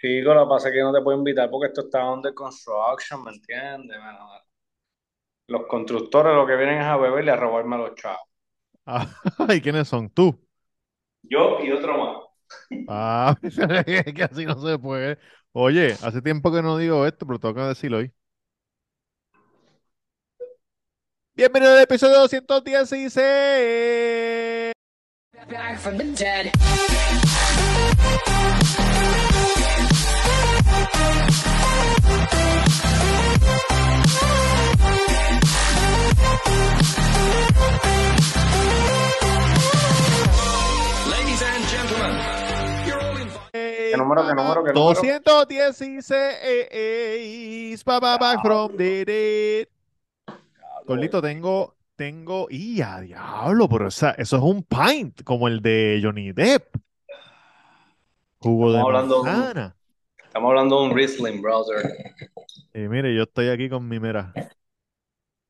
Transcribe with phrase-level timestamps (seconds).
[0.00, 3.22] Chico, lo que pasa es que no te puedo invitar porque esto está under construction,
[3.22, 3.98] ¿me entiendes?
[3.98, 4.30] Bueno,
[5.48, 8.26] los constructores lo que vienen es a beber y a robarme los chavos.
[8.86, 9.06] Ah,
[9.54, 10.08] ¿y quiénes son?
[10.08, 10.42] ¿Tú?
[11.22, 12.16] Yo y otro más.
[12.88, 13.58] Ah, es
[14.14, 15.18] que así no se puede.
[15.52, 18.10] Oye, hace tiempo que no digo esto, pero tengo que decirlo hoy.
[21.34, 24.72] Bienvenido al episodio 216.
[25.46, 26.50] Back from the dead.
[43.52, 45.00] ¿Qué número, qué número, qué número?
[45.24, 47.84] 216.
[47.84, 49.68] Pa, pa, back from the dead.
[50.86, 56.00] Corlito, tengo, tengo, y a diablo, pero esa- eso es un pint, como el de
[56.02, 56.76] Johnny Depp.
[58.38, 59.76] Jugo de Estamos hablando de un- manzana.
[60.30, 61.82] Estamos hablando de un Riesling, brother.
[62.72, 64.32] Y mire, yo estoy aquí con mi mera.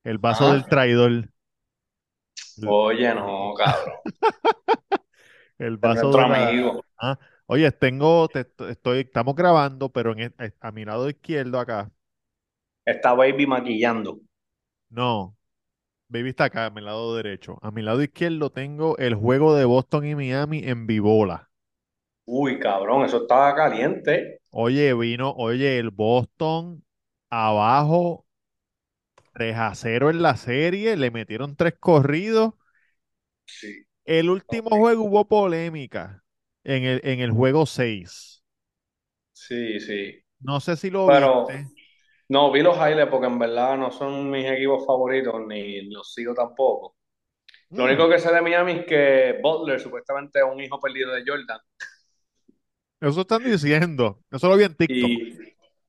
[0.04, 0.52] El vaso Ah.
[0.54, 1.28] del traidor.
[2.66, 3.96] Oye, no, cabrón.
[5.58, 6.84] El vaso nuestro de la- amigo.
[6.98, 11.90] Ah, oye, tengo, te- estoy, estamos grabando, pero en, e- a mi lado izquierdo acá.
[12.86, 14.18] Está baby maquillando.
[14.88, 15.36] No,
[16.08, 17.58] baby está acá, a mi lado derecho.
[17.60, 21.49] A mi lado izquierdo tengo el juego de Boston y Miami en Vibola.
[22.30, 24.40] Uy, cabrón, eso estaba caliente.
[24.50, 26.84] Oye, vino, oye, el Boston
[27.30, 28.26] abajo
[29.32, 32.54] 3 a 0 en la serie, le metieron tres corridos.
[33.46, 33.86] Sí.
[34.04, 36.22] El último juego hubo polémica
[36.64, 38.42] en el, en el juego 6.
[39.32, 40.22] Sí, sí.
[40.48, 41.70] No sé si lo Pero viste.
[42.28, 46.34] no, vi los highlights porque en verdad no son mis equipos favoritos ni los sigo
[46.34, 46.96] tampoco.
[47.76, 51.12] Lo Mm, único que sé de Miami es que Butler supuestamente es un hijo perdido
[51.14, 51.60] de Jordan.
[53.00, 54.22] Eso están diciendo.
[54.30, 55.10] Eso lo vi en TikTok.
[55.10, 55.38] Y,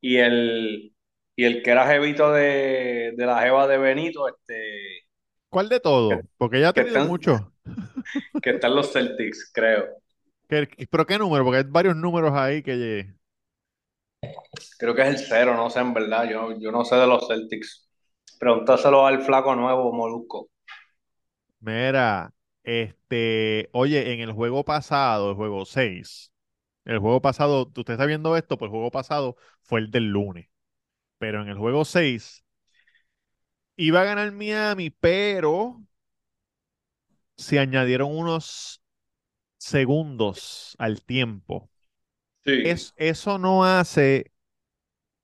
[0.01, 0.95] y el,
[1.35, 5.05] y el que era jevito de, de la jeva de Benito, este,
[5.49, 6.21] ¿Cuál de todo?
[6.37, 7.53] Porque ella ha tenido están- mucho.
[8.41, 9.85] que está en los Celtics, creo.
[10.47, 11.43] ¿Qué- ¿Pero qué número?
[11.43, 13.13] Porque hay varios números ahí que...
[14.77, 16.29] Creo que es el cero, no sé en verdad.
[16.29, 17.87] Yo, yo no sé de los Celtics.
[18.39, 20.49] Pregúntaselo al flaco nuevo, Molusco.
[21.59, 23.69] Mira, este...
[23.73, 26.30] Oye, en el juego pasado, el juego 6,
[26.85, 30.49] el juego pasado, usted está viendo esto, pues el juego pasado fue el del lunes.
[31.19, 32.45] Pero en el juego 6
[33.77, 35.81] iba a ganar Miami, pero
[37.37, 38.81] se añadieron unos
[39.57, 41.69] segundos al tiempo.
[42.45, 42.63] Sí.
[42.65, 44.31] Es, eso no hace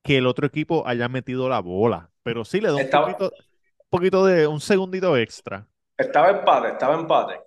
[0.03, 3.33] que el otro equipo haya metido la bola, pero sí le da un Estaba- poquito,
[3.35, 5.67] un poquito de un segundito extra.
[5.97, 7.39] Estaba empate, estaba empate.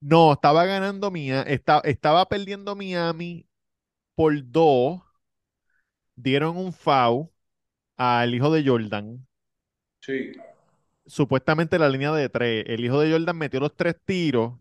[0.00, 1.44] No, estaba ganando Miami,
[1.84, 3.46] estaba perdiendo Miami
[4.14, 5.02] por dos.
[6.16, 7.28] Dieron un foul
[7.96, 9.26] al hijo de Jordan.
[10.00, 10.32] Sí.
[11.06, 12.64] Supuestamente la línea de tres.
[12.66, 14.54] El hijo de Jordan metió los tres tiros.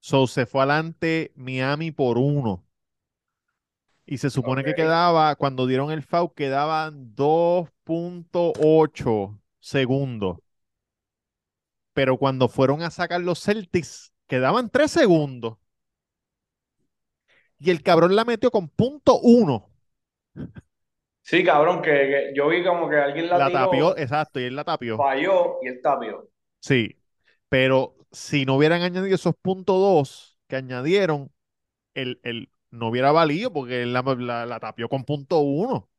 [0.00, 2.64] So se fue adelante Miami por uno.
[4.06, 10.38] Y se supone que quedaba, cuando dieron el foul, quedaban 2.8 segundos.
[11.96, 15.58] Pero cuando fueron a sacar los Celtics, quedaban 3 segundos.
[17.58, 19.68] Y el cabrón la metió con punto uno.
[21.22, 24.44] Sí, cabrón, que, que yo vi como que alguien la, La tiró, tapió, exacto, y
[24.44, 25.04] él la tapió.
[25.04, 26.28] falló y él tapió.
[26.60, 26.96] Sí.
[27.48, 31.32] Pero si no hubieran añadido esos puntos dos que añadieron,
[31.94, 35.90] el, el- no hubiera valido porque él la, la, la tapió con punto uno.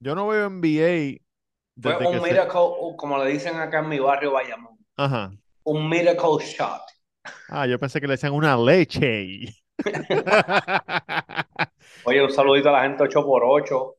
[0.00, 1.24] Yo no veo NBA
[1.82, 2.48] Fue un se-
[2.96, 5.32] como le dicen acá en mi barrio Bayamón, Ajá.
[5.64, 6.82] un miracle shot.
[7.48, 9.46] Ah, yo pensé que le decían una leche.
[12.04, 13.94] Oye, un saludito a la gente 8x8.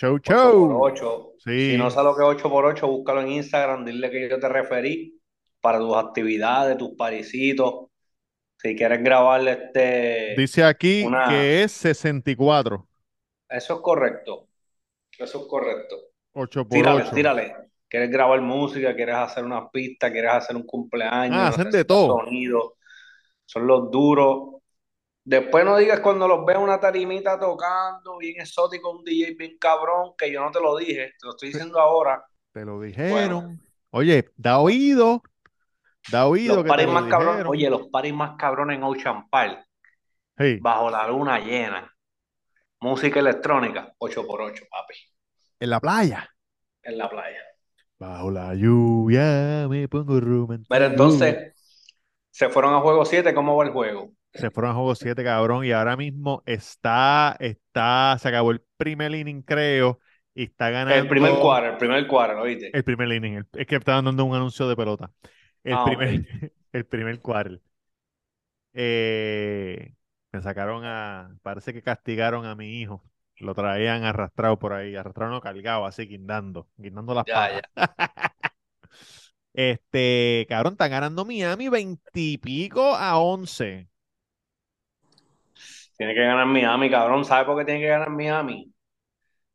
[0.00, 0.98] Show, 8x8.
[0.98, 1.34] show.
[1.38, 1.72] Sí.
[1.72, 5.18] Si no sabes lo que es 8x8, búscalo en Instagram, dile que yo te referí
[5.60, 7.86] para tus actividades, tus parisitos.
[8.58, 10.34] Si quieres grabarle este...
[10.36, 12.86] Dice aquí una- que es 64.
[13.48, 14.48] Eso es correcto.
[15.18, 15.96] Eso es correcto.
[16.32, 17.10] 8 por Tírale, 8.
[17.14, 17.56] tírale.
[17.90, 18.94] ¿Quieres grabar música?
[18.94, 20.10] ¿Quieres hacer una pista?
[20.12, 21.36] ¿Quieres hacer un cumpleaños?
[21.36, 22.20] Ah, hacen de todo.
[22.20, 22.76] Sonido.
[23.44, 24.62] Son los duros.
[25.24, 30.12] Después no digas cuando los veas una tarimita tocando, bien exótico, un DJ bien cabrón,
[30.16, 32.24] que yo no te lo dije, te lo estoy diciendo ahora.
[32.52, 33.60] Te lo dijeron.
[33.90, 35.22] Oye, da oído.
[36.10, 39.66] Da oído Los que lo más cabrones, oye, los paris más cabrones en Ocean Park,
[40.38, 40.58] Sí.
[40.60, 41.92] bajo la luna llena.
[42.80, 44.94] Música electrónica, 8x8, papi,
[45.58, 46.30] En la playa.
[46.82, 47.42] en la playa.
[48.00, 50.68] Bajo la lluvia me pongo romántico.
[50.68, 51.54] Pero entonces,
[52.30, 54.12] se fueron a juego 7, ¿cómo va el juego?
[54.32, 59.12] Se fueron a juego 7, cabrón, y ahora mismo está, está, se acabó el primer
[59.14, 60.00] inning, creo,
[60.34, 60.98] y está ganando.
[60.98, 62.68] El primer quarter, el primer quarter, ¿oíste?
[62.72, 65.12] El primer inning, el- es que estaban dando un anuncio de pelota.
[65.64, 66.24] El Ah, primer, ok.
[66.72, 67.60] el primer quarter.
[68.72, 69.94] Eh,
[70.32, 73.02] me sacaron a, parece que castigaron a mi hijo.
[73.40, 77.64] Lo traían arrastrado por ahí, arrastrado no cargado, así guindando, guindando las Ya, patas.
[79.52, 83.88] Este, cabrón, están ganando Miami veintipico a once.
[85.96, 87.24] Tiene que ganar Miami, cabrón.
[87.24, 88.72] ¿Sabe por qué tiene que ganar Miami?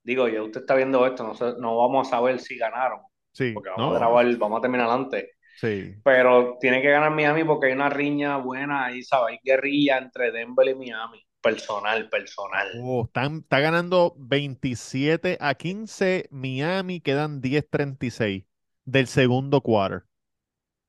[0.03, 3.01] Digo, ya usted está viendo esto, no, sé- no vamos a saber si ganaron,
[3.33, 3.83] Sí, porque ¿no?
[3.83, 5.25] vamos a grabar, vamos a terminar antes.
[5.53, 6.03] Sí.
[6.03, 9.33] Pero tiene que ganar Miami porque hay una riña buena ahí, ¿sabes?
[9.35, 11.24] Hay guerrilla entre Denver y Miami.
[11.45, 12.71] Personal, personal.
[12.81, 18.47] Oh, están, está ganando 27 a 15 Miami, quedan 10-36
[18.83, 20.05] del segundo quarter.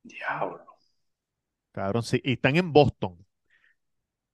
[0.03, 0.65] Diablo.
[1.73, 3.23] Cabrón, sí, y están en Boston.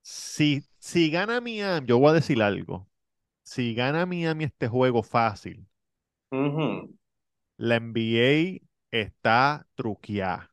[0.01, 2.89] Si, si gana Miami, yo voy a decir algo.
[3.43, 5.67] Si gana Miami este juego fácil,
[7.57, 10.52] la NBA está truqueada.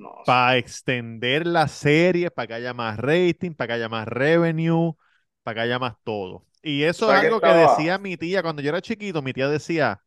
[0.00, 0.24] No.
[0.24, 4.94] Para extender la serie, para que haya más rating, para que haya más revenue,
[5.42, 6.46] para que haya más todo.
[6.62, 7.54] Y eso es ¿Sabes qué algo que estaba?
[7.54, 9.22] decía mi tía cuando yo era chiquito.
[9.22, 10.02] Mi tía decía,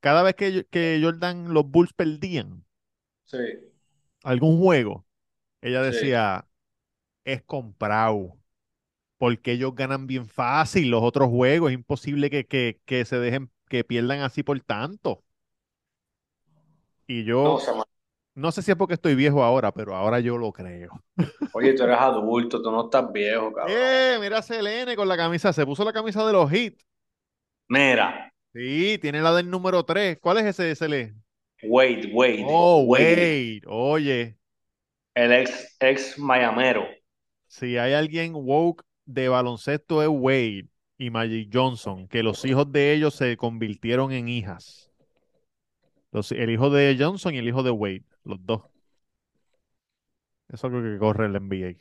[0.00, 2.64] cada vez que, que Jordan, los Bulls perdían
[3.24, 3.38] Sí.
[4.22, 5.06] algún juego,
[5.62, 5.96] ella Sí.
[5.96, 6.48] decía,
[7.24, 8.38] es comprado.
[9.18, 11.70] Porque ellos ganan bien fácil los otros juegos.
[11.72, 15.24] Es imposible que, que, que se dejen, que pierdan así por tanto.
[17.06, 17.84] Y yo, No.
[18.40, 20.90] No sé si es porque estoy viejo ahora, pero ahora yo lo creo.
[21.52, 23.76] Oye, tú eres adulto, tú no estás viejo, cabrón.
[23.78, 24.16] ¡Eh!
[24.20, 25.52] Mira a Selene con la camisa.
[25.52, 26.74] Se puso la camisa de los Heat.
[27.68, 30.18] Mira, Sí, tiene la del número 3.
[30.20, 31.14] ¿Cuál es ese Selene?
[31.62, 33.60] Wade, Wade, Oh, Wade, Wade.
[33.68, 34.36] Oye,
[35.14, 36.84] el ex, ex Mayamero.
[37.46, 40.66] si hay alguien woke de baloncesto es Wade
[40.98, 44.90] y Magic Johnson, que los hijos de ellos se convirtieron en hijas.
[46.12, 48.62] Los- el hijo de Johnson y el hijo de Wade, los dos.
[50.48, 51.76] Eso es algo que corre el NBA.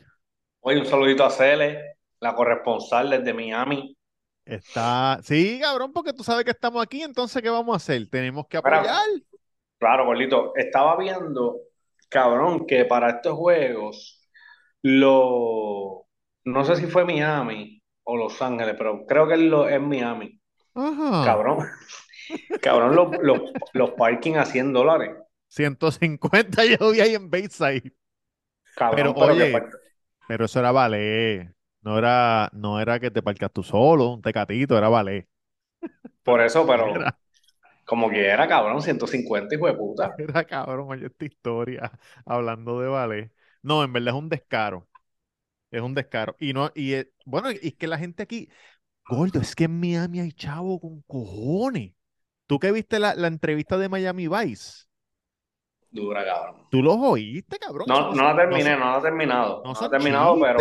[0.62, 3.96] Oye, un saludito a Cele, la corresponsal desde Miami.
[4.46, 8.08] Está, sí, cabrón, porque tú sabes que estamos aquí, entonces, ¿qué vamos a hacer?
[8.10, 8.86] Tenemos que apoyar.
[9.78, 11.58] Claro, Carlito, estaba viendo,
[12.10, 14.28] cabrón, que para estos juegos,
[14.82, 16.06] lo,
[16.44, 20.40] no sé si fue Miami o Los Ángeles, pero creo que es, lo, es Miami.
[20.74, 21.24] Ajá.
[21.24, 21.60] Cabrón,
[22.62, 23.42] cabrón, los, los,
[23.74, 25.16] los parking a 100 dólares.
[25.50, 27.94] 150 yo vi ahí en Bayside.
[28.74, 29.54] Cabrón, Pero, oye,
[30.28, 31.54] Pero eso era ballet.
[31.82, 35.28] No era, no era que te parqueas tú solo, un tecatito, era ballet.
[36.24, 37.18] por eso, pero Era,
[37.86, 40.16] como que era, cabrón, 150, hijo de puta.
[40.18, 41.92] era cabrón, oye, esta historia
[42.26, 43.32] hablando de ballet.
[43.62, 44.88] No, en verdad es un descaro.
[45.72, 46.36] Es un descaro.
[46.40, 48.50] Y no, y eh, bueno, y es que la gente aquí,
[49.06, 51.94] gordo, es que en Miami hay chavo con cojones.
[52.48, 54.86] Tú que viste la, la entrevista de Miami Vice,
[55.92, 56.68] Dura, cabrón.
[56.70, 57.86] tú los oíste, cabrón.
[57.88, 59.62] No, no la terminé, no la he terminado.
[59.66, 60.60] no No la he terminado, pero.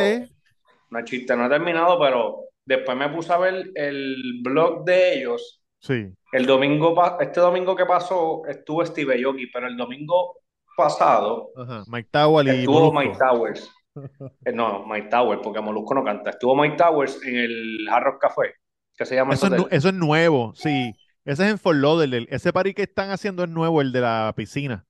[0.90, 5.18] No es chiste, no he terminado, pero después me puse a ver el blog de
[5.18, 5.62] ellos.
[5.80, 6.06] Sí.
[6.32, 10.36] El domingo, este domingo que pasó, estuvo Steve Aoki, pero el domingo
[10.76, 11.84] pasado Ajá.
[11.88, 13.00] Mike Tower y estuvo Molusco.
[13.00, 13.70] Mike Towers.
[14.44, 16.30] Eh, No, Mike Towers, porque Molusco no canta.
[16.30, 18.54] Estuvo Mike Towers en el Hard Rock Café,
[18.96, 20.92] que se llama es, eso es nuevo, sí.
[21.24, 22.26] Ese es en Fort Lauderdale.
[22.30, 24.86] Ese party que están haciendo es nuevo, el de la piscina.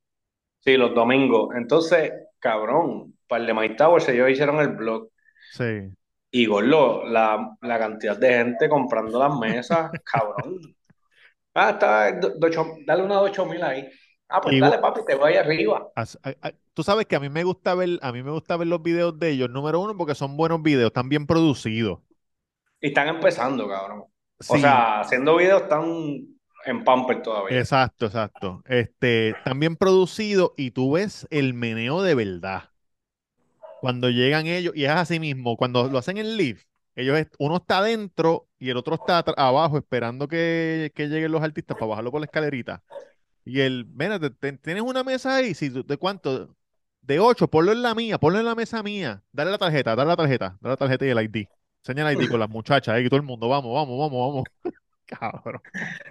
[0.61, 1.55] Sí, los domingos.
[1.57, 5.09] Entonces, cabrón, para el de Mike Towers ellos hicieron el blog.
[5.51, 5.97] Sí.
[6.31, 10.61] Y gordo, la, la cantidad de gente comprando las mesas, cabrón.
[11.55, 13.89] Ah, está, de ocho- dale una de 8 mil ahí.
[14.29, 15.89] Ah, pues Y dale, papi, te voy arriba.
[15.95, 18.57] As- a- a- Tú sabes que a mí me gusta ver, a mí me gusta
[18.57, 21.99] ver los videos de ellos, número uno, porque son buenos videos, están bien producidos.
[22.81, 24.05] Y están empezando, cabrón.
[24.47, 25.85] O sea, haciendo videos están
[26.69, 27.59] en Pamper todavía.
[27.59, 28.63] exacto, exacto.
[28.67, 32.71] Este, están bien producidos y tú ves el meneo de verdad.
[33.81, 36.61] Cuando llegan ellos, y es así mismo, cuando lo hacen en live,
[36.97, 41.77] ellos, uno está adentro y el otro está abajo esperando que, que lleguen los artistas
[41.77, 42.83] para bajarlo por la escalerita.
[43.45, 44.19] Y el, mira,
[44.61, 46.55] tienes una mesa ahí, ¿de cuánto?
[47.01, 49.23] De ocho, ponlo en la mía, ponlo en la mesa mía.
[49.33, 51.47] Dale la tarjeta, dale la tarjeta, dale la tarjeta y el ID.
[51.83, 54.75] Enseña el ID con las muchachas ahí, todo el mundo, vamos, vamos, vamos, vamos.
[55.09, 55.63] Cabrón.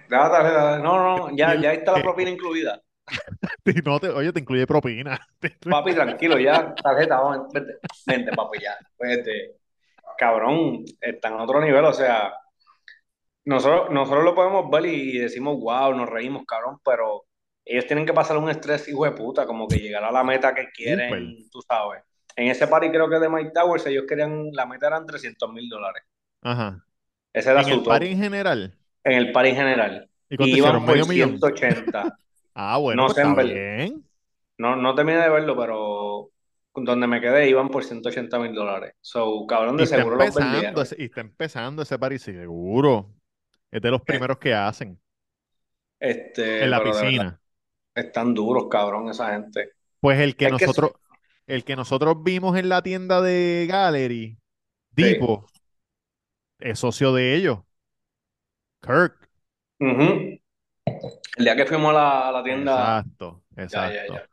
[0.08, 0.82] Dale, dale, dale.
[0.82, 2.80] No, no, ya, ya está la propina incluida.
[3.64, 5.18] Y no te- oye, te incluye propina.
[5.70, 7.74] Papi, tranquilo, ya, tarjeta, vamos, vente,
[8.06, 8.76] vente, papi, ya.
[8.98, 9.56] Vete.
[10.18, 12.32] Cabrón, está en otro nivel, o sea,
[13.44, 17.24] nosotros, nosotros lo podemos ver y decimos, wow, nos reímos, cabrón, pero
[17.64, 20.54] ellos tienen que pasar un estrés, hijo de puta, como que llegar a la meta
[20.54, 22.02] que quieren, tú sabes.
[22.36, 25.68] En ese party creo que de Mike Towers ellos querían, la meta eran 300 mil
[25.68, 26.02] dólares.
[26.42, 26.84] Ajá.
[27.32, 27.88] Ese era En su el top.
[27.88, 28.74] party en general.
[29.08, 30.08] En el party general.
[30.30, 31.30] ¿Y Y iban por ¿Medio millón?
[31.30, 32.18] 180.
[32.60, 34.04] Ah, bueno, No sé, en está bien.
[34.58, 36.30] No, no terminé de verlo, pero
[36.74, 38.94] donde me quedé iban por 180 mil dólares.
[39.00, 40.82] So, cabrón, Y de está seguro los vendieron.
[40.82, 43.14] ese- y está empezando ese party, seguro.
[43.70, 44.98] Es de los primeros que hacen
[46.00, 47.40] Este, en la verdad, piscina.
[47.94, 49.72] están duros, cabrón, esa gente.
[50.00, 50.92] Pues el que Es que nosotros,
[51.46, 54.36] el que nosotros vimos en la tienda de Gallery,
[54.96, 55.02] Sí.
[55.04, 55.46] Dipo,
[56.60, 57.58] es socio de ellos.
[58.88, 59.28] Kirk.
[59.80, 60.38] Ujú.
[61.36, 64.12] El día que fuimos a la, a la tienda, Exacto, ya, ya, exacto.
[64.12, 64.30] ya.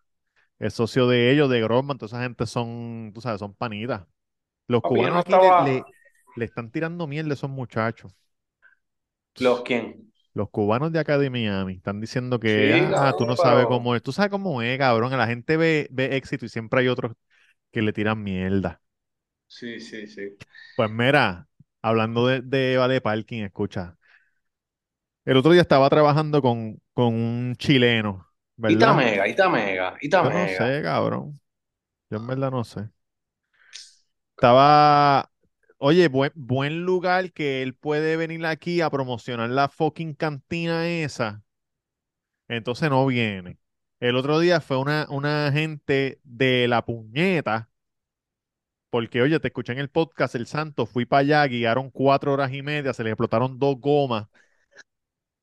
[0.59, 4.07] Es socio de ellos, de Grossman, toda esa gente son, tú sabes, son panitas.
[4.67, 5.87] Los Papi, cubanos no aquí le, le-
[6.35, 8.13] le están tirando mierda a esos muchachos.
[9.37, 10.11] ¿Los quién?
[10.33, 13.67] Los cubanos de acá de Miami están diciendo que, Sí, ah, tú cabrón, no sabes
[13.67, 14.03] cómo es.
[14.03, 15.11] Tú sabes cómo es, cabrón.
[15.17, 17.13] La gente ve, ve éxito y siempre hay otros
[17.71, 18.81] que le tiran mierda.
[19.47, 20.37] Sí, sí, sí.
[20.75, 21.47] Pues mira,
[21.81, 23.97] hablando de, de Vale Parking, escucha.
[25.25, 28.27] El otro día estaba trabajando con, con un chileno,
[28.73, 28.93] Ita ¿verdad?
[28.93, 31.39] mega, ita mega, ita Yo no sé, cabrón.
[32.09, 32.89] Yo en verdad no sé.
[34.35, 35.31] Estaba,
[35.77, 41.43] oye, buen, buen lugar que él puede venir aquí a promocionar la fucking cantina esa.
[42.47, 43.57] Entonces no viene.
[43.99, 47.69] El otro día fue una, una gente de la puñeta,
[48.89, 52.53] porque oye, te escuché en el podcast El Santo, fui para allá, guiaron cuatro horas
[52.53, 54.27] y media, se les explotaron dos gomas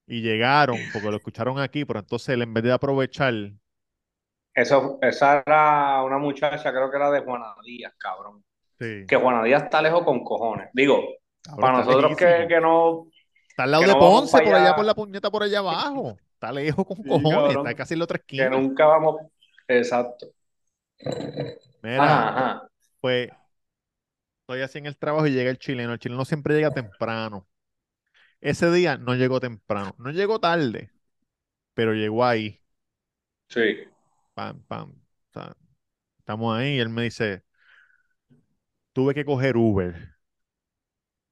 [0.07, 3.35] y llegaron, porque lo escucharon aquí, pero entonces él en vez de aprovechar,
[4.55, 8.45] Eso, esa era una muchacha, creo que era de Juana Díaz, cabrón.
[8.79, 10.71] sí, Que Juana Díaz está lejos con cojones.
[10.75, 11.01] Digo,
[11.43, 13.07] cabrón, para nosotros que, que no,
[13.51, 16.17] Está al lado que de no Ponce, por allá por la puñeta, por allá abajo.
[16.35, 18.49] Está lejos con sí, cojones, está casi en la otra que esquina.
[18.49, 19.17] nunca vamos.
[19.69, 20.27] Exacto.
[21.83, 22.69] Mira, Ajá, ajá.
[23.01, 23.31] pues
[24.43, 25.93] estoy así en el trabajo y llega el chileno.
[25.93, 27.47] El chileno siempre llega temprano.
[28.43, 29.95] Ese día no llegó temprano.
[29.99, 30.91] No llegó tarde,
[31.75, 32.61] pero llegó ahí.
[33.49, 33.79] Sí.
[34.35, 34.91] Pam, pam.
[34.91, 35.57] O sea,
[36.19, 37.45] estamos ahí y él me dice,
[38.93, 40.17] tuve que coger Uber.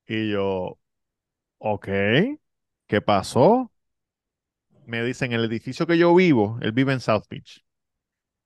[0.06, 0.78] Y yo,
[1.58, 1.88] ok,
[2.86, 3.72] ¿qué pasó?
[4.86, 7.64] Me dicen, en el edificio que yo vivo, él vive en South Beach,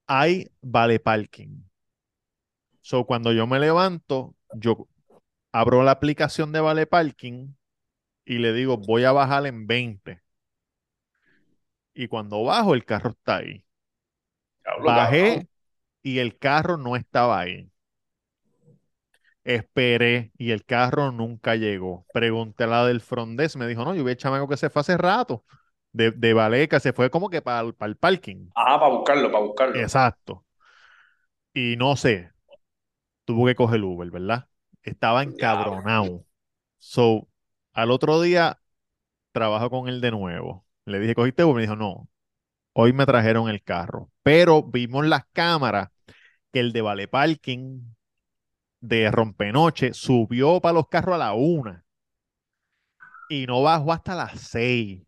[0.06, 1.64] hay vale parking.
[2.83, 4.88] So, cuando yo me levanto, yo
[5.52, 7.54] abro la aplicación de vale parking
[8.25, 10.21] y le digo, voy a bajar en 20.
[11.95, 13.64] Y cuando bajo, el carro está ahí.
[14.62, 14.85] Cabrón.
[14.85, 15.49] Bajé
[16.02, 17.71] y el carro no estaba ahí.
[19.45, 22.07] Esperé y el carro nunca llegó.
[22.12, 24.71] Pregunté a la del front desk, me dijo, no, yo vi el chamaco que se
[24.71, 25.45] fue hace rato,
[25.93, 28.49] de, de Valeca, se fue como que para el parking.
[28.54, 29.76] Ajá, para buscarlo, para buscarlo.
[29.76, 30.45] Exacto.
[31.52, 32.33] Y no sé,
[33.25, 34.49] tuvo que coger el Uber, ¿verdad?
[34.83, 36.25] Estaba encabronado.
[36.78, 37.28] So,
[37.75, 38.61] al otro día
[39.33, 40.66] trabajo con él de nuevo.
[40.87, 41.57] Le dije, ¿cogiste Uber?
[41.57, 42.09] Me dijo, no,
[42.75, 44.11] hoy me trajeron el carro.
[44.23, 45.90] Pero vimos las cámaras
[46.52, 47.83] que el de Vale Parking
[48.81, 51.85] de Rompenoche subió para los carros a la una
[53.28, 55.02] y no bajó hasta las seis.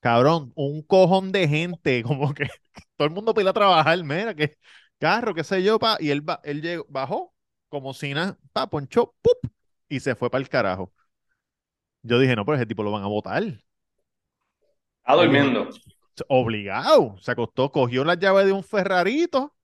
[0.00, 2.48] Cabrón, un cojón de gente, como que
[2.96, 4.58] todo el mundo pide a trabajar, mira, que
[4.98, 7.34] carro, qué sé yo, pa, y él, él llegó, bajó
[7.68, 9.50] como si nada, pa, ponchó, ¡pup!
[9.88, 10.92] y se fue para el carajo.
[12.06, 13.42] Yo dije, no, pero ese tipo lo van a votar.
[13.42, 15.68] Está durmiendo.
[16.28, 19.54] obligado, se acostó, cogió la llave de un Ferrarito,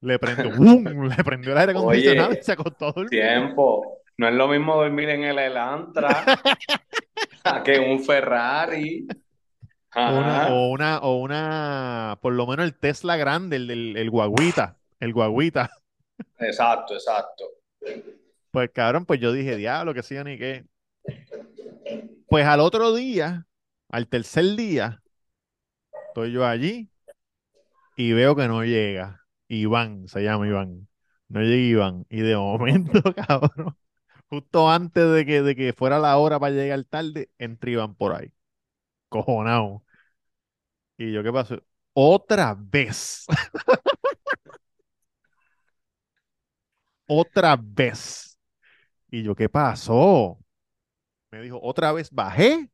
[0.00, 0.84] le prendió, ¡bum!
[1.08, 3.10] le prendió el aire acondicionado y se acostó a dormir.
[3.10, 3.98] tiempo.
[4.16, 6.24] No es lo mismo dormir en el Elantra
[7.64, 9.06] que en un Ferrari.
[9.96, 14.10] O una, o una, o una, por lo menos el Tesla grande, el, del el
[14.10, 15.70] guaguita, el guaguita.
[16.38, 17.44] Exacto, exacto.
[18.50, 20.64] Pues cabrón, pues yo dije, diablo, que sí, ni qué.
[22.28, 23.46] Pues al otro día,
[23.88, 25.02] al tercer día,
[26.08, 26.90] estoy yo allí
[27.96, 29.20] y veo que no llega.
[29.48, 30.88] Iván, se llama Iván.
[31.28, 32.06] No llega Iván.
[32.10, 33.76] Y de momento, cabrón,
[34.30, 38.14] justo antes de que, de que fuera la hora para llegar tarde, entra Iván por
[38.14, 38.32] ahí.
[39.08, 39.82] Cojonado.
[40.98, 41.56] Y yo, ¿qué pasó?
[41.94, 43.24] Otra vez.
[47.06, 48.38] Otra vez.
[49.10, 50.38] Y yo, ¿qué pasó?
[51.34, 52.70] Me dijo, otra vez bajé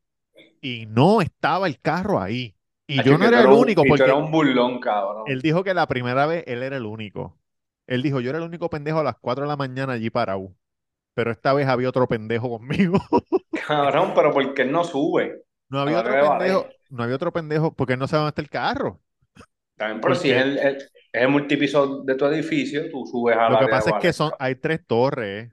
[0.61, 2.57] y no estaba el carro ahí.
[2.87, 5.25] Y yo no era el un- único tú porque eras un burlón, cabrón.
[5.25, 7.39] él dijo que la primera vez él era el único.
[7.87, 10.55] Él dijo, yo era el único pendejo a las 4 de la mañana allí parado.
[11.15, 12.99] Pero esta vez había otro pendejo conmigo.
[13.67, 15.45] Cabrón, pero ¿por qué él no sube?
[15.69, 16.45] No A había la otro de Vale.
[16.45, 19.01] pendejo, no había otro pendejo porque él no sabe dónde está el carro.
[19.77, 20.59] También, pero si es Porque el,
[21.13, 24.57] el- multipiso de tu edificio, tú subes al Lo que pasa es que son, hay
[24.57, 25.53] tres torres,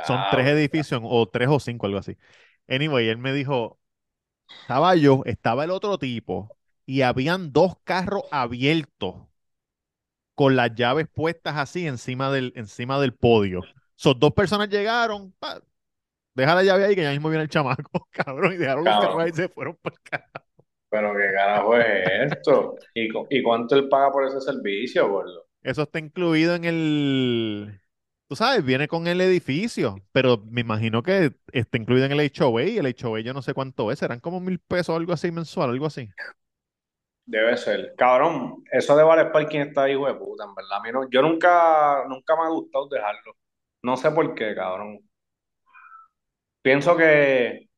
[0.00, 2.16] Son tres edificios, o tres o cinco, algo así.
[2.68, 3.80] Anyway, él me dijo,
[4.62, 6.54] estaba yo, estaba el otro tipo,
[6.86, 9.16] y habían dos carros abiertos
[10.34, 13.68] con las llaves puestas así encima del, encima del podio.
[13.96, 15.62] Son dos personas llegaron, pa,
[16.34, 19.22] deja la llave ahí que ya mismo viene el chamaco, cabrón, y dejaron los carros
[19.22, 20.46] ahí y se fueron por carajo.
[20.88, 22.76] Pero qué carajo es esto.
[22.94, 25.46] ¿Y, cu- y cuánto él paga por ese servicio, gordo?
[25.62, 27.80] Eso está incluido en el,
[28.34, 32.78] sabes, viene con el edificio, pero me imagino que está incluido en el HOA y
[32.78, 35.70] el HOA yo no sé cuánto es, serán como mil pesos o algo así mensual,
[35.70, 36.14] algo así.
[37.26, 37.94] Debe ser.
[37.96, 40.78] Cabrón, eso de Vales Parking está hijo de puta, en verdad.
[40.78, 43.36] A mí no- yo nunca, nunca me ha gustado dejarlo.
[43.82, 45.00] No sé por qué, cabrón.
[46.62, 47.68] Pienso que,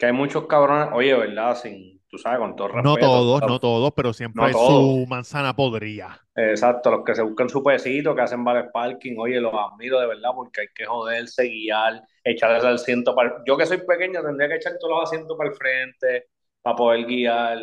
[0.00, 1.56] que hay muchos cabrones, oye, ¿verdad?
[1.56, 3.06] Sin, tú sabes, con todo No respeto.
[3.06, 4.68] todos, pero- no todos, pero siempre No hay todos.
[5.02, 6.20] su manzana podrida.
[6.36, 10.06] Exacto, los que se buscan su pesito, que hacen Vales Parking, oye, los admiro de
[10.06, 13.42] verdad porque hay que joderse, guiar, echarle el asiento para...
[13.46, 16.28] Yo que soy pequeño tendría que echar todos los asientos para el frente
[16.62, 17.58] para poder guiar,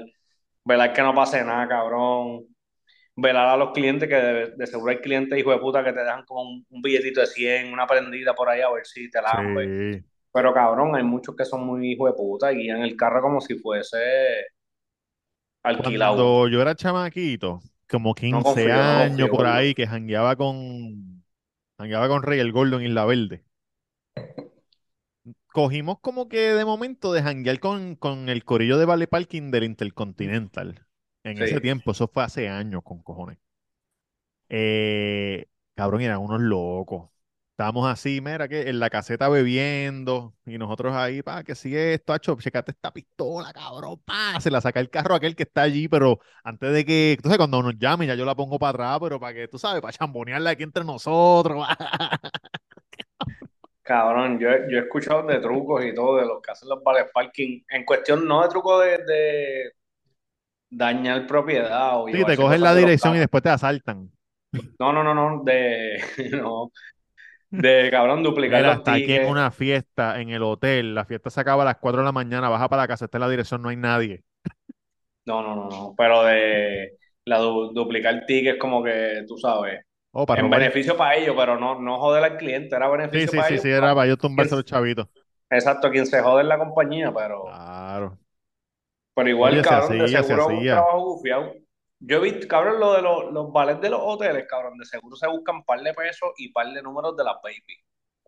[0.65, 2.46] velar que no pase nada, cabrón.
[3.15, 6.00] Velar a los clientes, que de, de seguro hay clientes, hijo de puta, que te
[6.00, 9.22] dejan como un, un billetito de 100, una prendida por ahí a ver si te
[9.22, 9.93] lambe.
[9.93, 10.05] Sí.
[10.33, 13.41] Pero cabrón, hay muchos que son muy hijo de puta y guían el carro como
[13.41, 13.97] si fuese
[15.63, 16.23] alquilado.
[16.23, 21.23] Cuando yo era chamaquito, como 15 confío, no años confío, por ahí, que jangueaba con,
[21.79, 23.45] jangueaba con Rey el Gordo en Isla Verde.
[25.53, 29.65] Cogimos como que de momento de janguear con, con el corillo de Vale Parking del
[29.65, 30.88] Intercontinental.
[31.23, 31.43] En Sí.
[31.43, 33.38] ese tiempo, eso fue hace años con cojones.
[34.50, 37.11] Eh, cabrón, eran unos locos.
[37.62, 42.12] Estábamos así, mira, que en la caseta bebiendo y nosotros ahí, pa, que sigue esto,
[42.12, 45.88] acho, checate esta pistola, cabrón, pa, se la saca el carro aquel que está allí,
[45.88, 49.20] pero antes de que, entonces cuando nos llamen ya yo la pongo para atrás, pero
[49.20, 51.63] para que, tú sabes, para chambonearla aquí entre nosotros.
[53.84, 56.84] Cabrón, yo, he- yo he escuchado de trucos y todo, de los que hacen los
[56.84, 59.72] vales parking, en cuestión no de trucos de, de
[60.70, 64.12] dañar propiedad o Sí, te cogen la dirección y después te asaltan.
[64.79, 66.72] No, no, no, no, de, no,
[67.51, 71.40] de cabrón, duplicar los está aquí en una fiesta en el hotel, la fiesta se
[71.42, 73.61] acaba a las 4 de la mañana, baja para la casa, está en la dirección,
[73.61, 74.24] no hay nadie.
[75.25, 79.81] No, no, no, no, pero de la du- duplicar tickets como que, tú sabes,
[80.14, 80.50] Oh, para en robar.
[80.50, 83.57] beneficio para ellos, pero no, no joder al cliente, era Sí, beneficio sí, para sí,
[83.57, 83.59] ellos.
[83.59, 85.07] sí, era para yo tumbarse los chavitos.
[85.51, 88.20] Exacto, quien se jode es la compañía, pero, Claro.
[89.14, 90.70] pero igual, Oye, se cabrón, de hacía, se seguro es un hacía.
[90.70, 91.53] trabajo gufiado.
[92.03, 95.16] Yo he visto, cabrón, lo de los, los vales de los hoteles, cabrón, de seguro
[95.16, 97.83] se buscan par de pesos y par de números de las baby.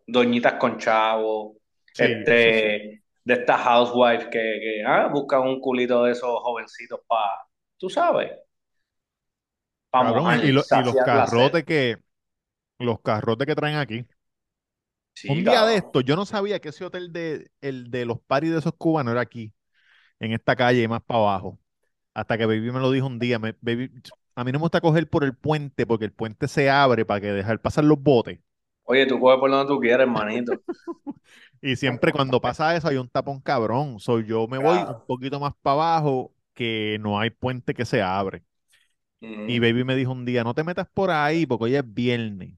[0.06, 1.56] Doñitas con chavo,
[1.92, 2.54] Sí, eso sí.
[2.56, 7.32] este, de estas housewives que, que ah, buscan un culito de esos jovencitos para,
[7.78, 8.32] tú sabes,
[9.92, 11.96] Cabrón, mojar, y, lo- y los carrotes que,
[12.78, 14.06] los carrotes que traen aquí.
[15.14, 18.20] Sí, Un día de esto, yo no sabía que ese hotel de, el de los
[18.20, 19.52] paris de esos cubanos era aquí,
[20.20, 21.60] en esta calle, más para abajo.
[22.14, 23.38] Hasta que Baby me lo dijo un día.
[23.38, 23.90] me- Baby,
[24.36, 27.20] a mí no me gusta coger por el puente, porque el puente se abre para
[27.20, 28.40] que dejar pasar los botes.
[28.84, 30.52] Oye, tú coges por donde tú quieras, hermanito.
[31.60, 33.98] Y siempre cuando pasa eso hay un tapón cabrón.
[34.00, 38.02] So, yo me voy un poquito más para abajo, que no hay puente que se
[38.02, 38.44] abre.
[39.46, 39.58] Y.
[39.58, 42.54] Baby me dijo un día, no te metas por ahí porque hoy es viernes.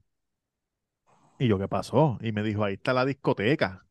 [1.39, 2.17] Y yo, ¿qué pasó?
[2.21, 3.86] Y me dijo, ahí está la discoteca.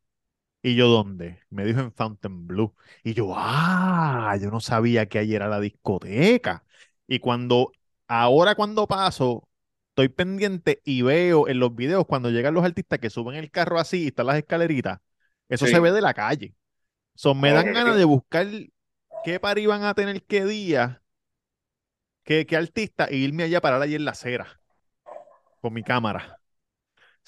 [0.66, 1.38] Y yo, ¿dónde?
[1.48, 2.74] Me dijo en Fontainebleau.
[3.04, 6.64] Y yo, ah, yo no sabía que ahí era la discoteca.
[7.06, 7.70] Y cuando,
[8.08, 9.48] ahora cuando paso,
[9.90, 13.78] estoy pendiente y veo en los videos cuando llegan los artistas que suben el carro
[13.78, 14.98] así y están las escaleritas,
[15.48, 15.72] eso Sí.
[15.72, 16.56] se ve de la calle.
[17.14, 18.48] So, me dan ganas de buscar
[19.24, 21.00] qué par iban a tener qué día,
[22.24, 24.60] qué, qué artista, e irme allá a parar allí en la acera
[25.60, 26.40] con mi cámara.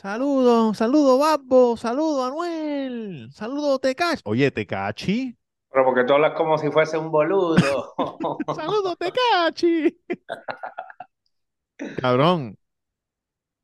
[0.01, 4.23] Saludos, saludos, Babbo, saludos, Anuel, saludos, Tecachi.
[4.27, 5.37] Oye, Tecachi,
[5.73, 7.95] Pero porque tú hablas como si fuese un boludo.
[8.55, 9.99] saludos, Tecachi.
[12.01, 12.57] Cabrón,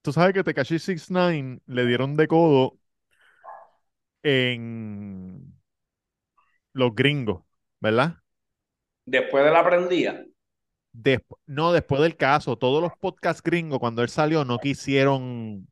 [0.02, 2.78] tú sabes que Tekashi 69 le dieron de codo
[4.24, 5.54] en
[6.72, 7.44] los gringos,
[7.78, 8.16] ¿verdad?
[9.06, 10.24] Después de la prendida.
[10.92, 15.68] Desp- no, después del caso, todos los podcasts gringos, cuando él salió, no quisieron,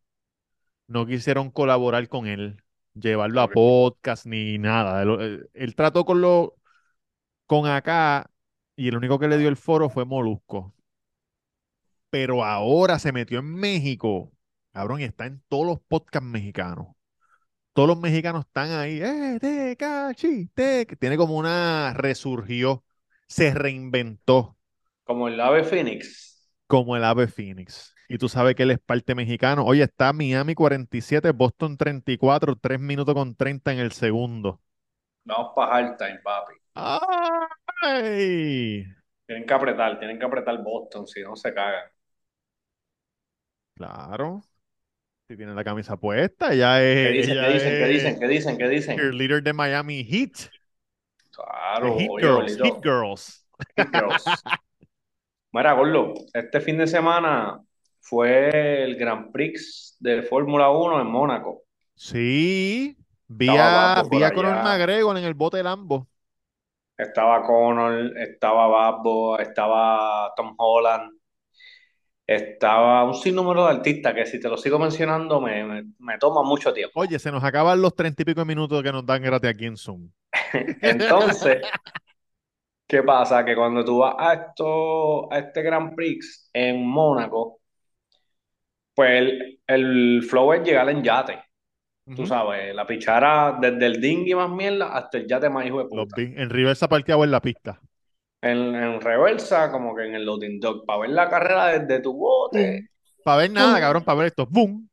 [0.92, 2.62] no quisieron colaborar con él,
[2.94, 5.02] llevarlo a podcast ni nada.
[5.02, 6.54] Él, él- trató con lo,
[7.46, 8.30] con acá
[8.76, 10.74] y el único que le dio el foro fue Molusco.
[12.10, 14.30] Pero ahora se metió en México,
[14.72, 16.88] cabrón, y está en todos los podcasts mexicanos.
[17.72, 19.76] Todos los mexicanos están ahí, eh, te,
[20.86, 22.84] que tiene como una resurgió,
[23.28, 24.58] se reinventó.
[25.04, 26.50] Como el ave Phoenix.
[26.66, 27.94] como el ave Phoenix.
[28.12, 29.64] Y tú sabes que él es parte mexicano.
[29.64, 34.60] Oye, está Miami 47, Boston 34, 3 minutos con 30 en el segundo.
[35.24, 36.52] Vamos para halftime, papi.
[37.82, 38.84] ¡Ay!
[39.24, 41.88] Tienen que apretar, tienen que apretar Boston, si no se cagan.
[43.76, 44.42] Claro.
[45.26, 47.06] Si tiene la camisa puesta, ya es.
[47.06, 47.32] ¿Qué dicen?
[47.32, 47.78] ella ¿Qué dicen?
[47.78, 48.18] ¿Qué dicen?
[48.18, 48.58] ¿Qué dicen?
[48.58, 48.96] ¿Qué dicen?
[48.98, 50.50] cheerleader de Miami Heat.
[51.30, 52.58] Claro, Heat oye, Girls.
[52.58, 53.46] Heat Girls.
[53.74, 54.24] Heat Girls.
[55.52, 57.58] Mira, Gordo, este fin de semana
[58.02, 61.62] fue el Grand Prix de Fórmula 1 en Mónaco.
[61.94, 62.96] Sí,
[63.28, 64.64] vi Estaba a, Babbo vi por a Conor.
[64.64, 66.08] McGregor en el bote de Lambo.
[66.98, 71.12] Estaba Conor, estaba Babbo, estaba Tom Holland,
[72.26, 76.42] estaba un sinnúmero de artistas que si te lo sigo mencionando me, me, me toma
[76.42, 77.00] mucho tiempo.
[77.00, 79.66] Oye, se nos acaban los treinta y pico de minutos que nos dan gratis aquí
[79.66, 80.10] en Zoom.
[80.82, 81.62] Entonces,
[82.86, 83.44] ¿qué pasa?
[83.44, 87.61] Que cuando tú vas a, esto, a este Grand Prix en Mónaco,
[89.02, 91.42] pues el, el flow es llegar en yate.
[92.16, 95.84] Tú sabes, la pichara desde el dinghy más mierda hasta el yate más hijo de
[95.88, 96.16] puta.
[96.20, 97.80] En Reversa parqueado en la pista.
[98.40, 102.12] En, en reversa, como que en el loading dock, para ver la carrera desde tu
[102.12, 102.88] bote,
[103.24, 104.46] Para ver nada, cabrón, para ver esto.
[104.50, 104.88] ¡Boom!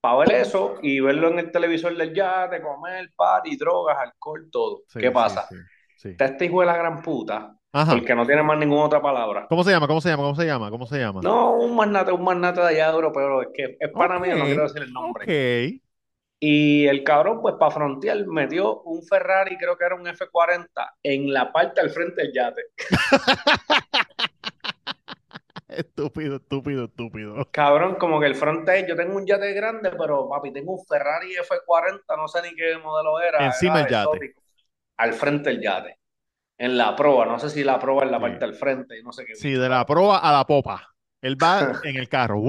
[0.00, 4.82] para ver eso y verlo en el televisor del yate, comer, party, drogas, alcohol, todo.
[4.88, 5.46] Sí, ¿Qué pasa?
[5.48, 5.56] sí,
[5.96, 6.08] sí.
[6.10, 7.92] Está este hijo de la gran puta, Ajá.
[7.92, 9.46] porque no tiene más ninguna otra palabra.
[9.48, 9.86] ¿Cómo se llama?
[9.86, 10.24] ¿Cómo se llama?
[10.24, 10.70] ¿Cómo se llama?
[10.70, 11.20] ¿Cómo se llama?
[11.22, 14.64] No, un magnate, un magnate de allá europeo, es que es para mí, no quiero
[14.64, 15.24] decir el nombre.
[15.24, 15.80] Ok.
[16.42, 20.66] Y el cabrón, pues para frontear, metió un Ferrari, creo que era un F40,
[21.02, 22.62] en la parte al frente del yate.
[25.68, 27.48] Estúpido, estúpido, estúpido.
[27.52, 31.32] Cabrón, como que el fronte, yo tengo un yate grande, pero papi, tengo un Ferrari
[31.36, 33.46] F40, no sé ni qué modelo era.
[33.46, 34.16] Encima era del yate.
[34.16, 34.42] exótico,
[34.96, 35.99] Al frente del yate.
[36.60, 38.22] En la proa, no sé si la proa en la Sí.
[38.22, 39.34] parte del frente, y no sé qué.
[39.34, 40.94] Sí, de la proa a la popa.
[41.22, 42.42] Él va en el carro.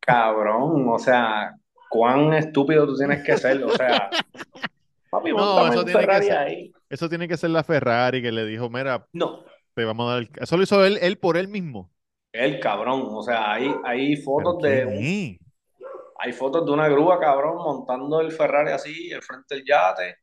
[0.00, 1.54] Cabrón, o sea,
[1.90, 4.08] cuán estúpido tú tienes que ser, o sea,
[5.10, 6.72] papi, No, montame eso tiene que Ferrari ser- ahí.
[6.88, 10.18] Eso tiene que ser la Ferrari que le dijo, mira, No, te vamos a dar
[10.22, 10.30] el...
[10.40, 11.90] Eso lo hizo él, él por él mismo.
[12.32, 15.48] el cabrón, o sea, hay, hay ¿Pero fotos de un-
[16.20, 20.16] hay fotos de una grúa, cabrón, montando el Ferrari así, al frente del yate,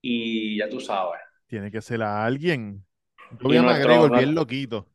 [0.00, 1.20] y ya tú sabes.
[1.48, 2.86] Tiene que ser a alguien.
[3.30, 4.88] Yo vi a McGregor bien loquito.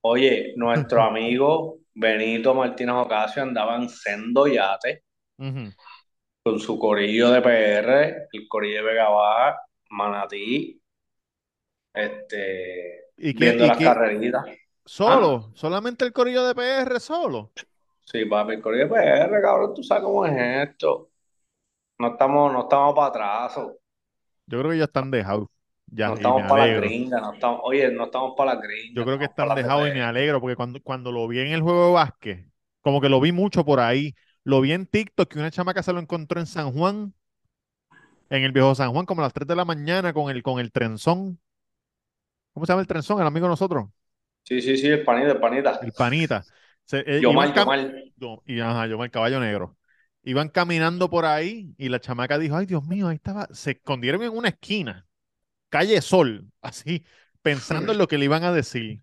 [0.00, 5.04] Oye, nuestro amigo Benito Martínez Ocasio andaba en sendo yate
[6.42, 10.80] con su corillo de PR, el corillo de Vega Baja, Manatí,
[11.92, 14.44] este, ¿Y qué- viendo y las qué- carreritas.
[14.86, 17.52] Solo, solamente el corillo de PR solo.
[18.10, 20.34] Sí, papi, el corillo de PR, cabrón, tú sabes cómo es
[20.70, 21.10] esto.
[21.98, 23.08] No estamos, no estamos para
[23.46, 23.58] atrás,
[24.46, 25.48] Yo creo que ya están dejados.
[25.92, 29.04] Ya, no estamos para la gringa, no estamos, oye, no estamos para la gringa, Yo
[29.04, 31.86] creo que están dejados y me alegro porque cuando, cuando lo vi en el juego
[31.86, 32.46] de básquet,
[32.80, 34.14] como que lo vi mucho por ahí.
[34.44, 37.12] Lo vi en TikTok que una chamaca se lo encontró en San Juan,
[38.30, 40.60] en el viejo San Juan, como a las 3 de la mañana con el, con
[40.60, 41.38] el trenzón.
[42.52, 43.20] ¿Cómo se llama el trenzón?
[43.20, 43.86] El amigo de nosotros,
[44.44, 45.80] Sí, sí, sí, el panita, el panita.
[45.82, 46.44] el panita.
[46.84, 48.12] Se, eh, Yo mal, yo mal.
[48.46, 49.76] Y ajá, yo el caballo negro.
[50.22, 53.46] Iban caminando por ahí y la chamaca dijo, ay Dios mío, ahí estaba.
[53.52, 55.06] Se escondieron en una esquina,
[55.68, 57.04] calle Sol, así,
[57.42, 59.02] pensando en lo que le iban a decir.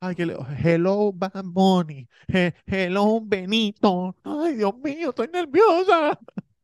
[0.00, 2.08] Ay, que le- hello, Bad Bunny.
[2.28, 4.16] He- hello, Benito.
[4.24, 6.18] Ay, Dios mío, estoy nerviosa.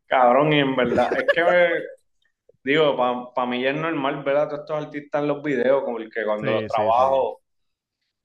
[0.06, 1.42] Cabrón, y en verdad, es que
[2.64, 2.96] digo,
[3.34, 6.10] para mí ya es normal ver a todos estos artistas en los videos, como el
[6.10, 7.40] que cuando Sí, los sí, trabajo,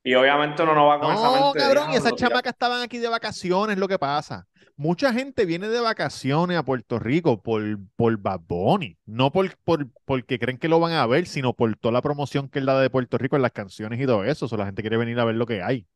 [0.09, 2.29] y obviamente uno no va con esa No, mente de, cabrón, y "Diablo, esas tira".
[2.29, 4.47] chamacas estaban aquí de vacaciones, lo que pasa.
[4.75, 7.61] Mucha gente viene de vacaciones a Puerto Rico por,
[7.95, 11.75] por Bad Bunny, no por, por, porque creen que lo van a ver, sino por
[11.77, 14.45] toda la promoción que él da de Puerto Rico en las canciones y todo eso.
[14.45, 15.87] O sea, la gente quiere venir a ver lo que hay.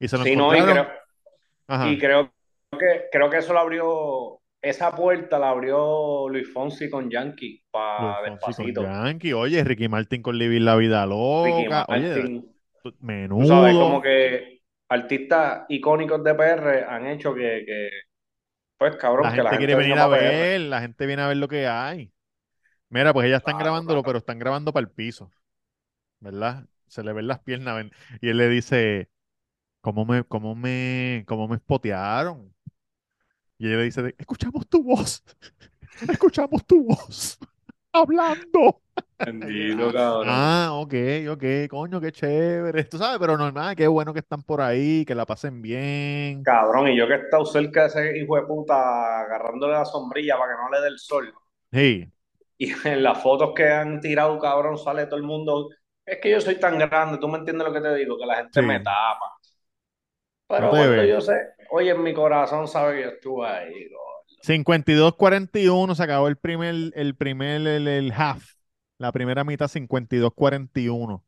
[0.00, 0.86] Y se lo Sí, no, y creo,
[1.86, 2.32] y creo
[2.72, 8.16] que, creo que eso lo abrió, esa puerta la abrió Luis Fonsi con Yankee, para
[8.40, 8.82] Fonsi con Despacito.
[8.82, 12.42] Yankee, oye, Ricky Martin con Living la Vida Ricky Loca, oye,
[13.36, 13.78] Tú sabes, menudo.
[13.78, 17.90] como que artistas icónicos de PR han hecho que, que
[18.78, 20.48] pues cabrón, La que la gente quiere gente venir a PR.
[20.48, 22.12] ver, la gente viene a ver lo que hay.
[22.90, 24.04] Mira, pues ellas están Claro, grabándolo, claro.
[24.04, 25.32] pero están grabando para el piso,
[26.20, 26.66] ¿verdad?
[26.88, 29.10] Se le ven las piernas ven- y él le dice,
[29.82, 32.54] ¿cómo me, cómo me, cómo me spotearon?
[33.58, 35.22] Y ella le dice, escuchamos tu voz,
[36.08, 37.38] escuchamos tu voz,
[38.02, 38.82] hablando.
[39.24, 40.42] Bendito, cabrón.
[40.42, 40.94] Ah, ok,
[41.30, 42.84] ok, coño, qué chévere.
[42.84, 46.48] Tú sabes, pero normal, qué bueno que están por ahí, que la pasen bien.
[46.48, 50.38] Cabrón, y yo que he estado cerca de ese hijo de puta agarrándole la sombrilla
[50.38, 51.30] para que no le dé el sol.
[51.72, 52.10] Sí,
[52.58, 55.68] Y en las fotos que han tirado, cabrón, sale todo el mundo.
[56.04, 58.36] Es que yo soy tan grande, tú me entiendes lo que te digo, que la
[58.36, 58.62] gente Sí.
[58.62, 59.36] me tapa.
[60.48, 61.34] Pero No cuando yo sé,
[61.70, 63.88] oye, en mi corazón sabe que yo estuve ahí.
[63.88, 64.15] gordo.
[64.42, 68.44] 52-41 se acabó el primer, el primer, el, el half.
[68.98, 71.22] La primera mitad 52-41.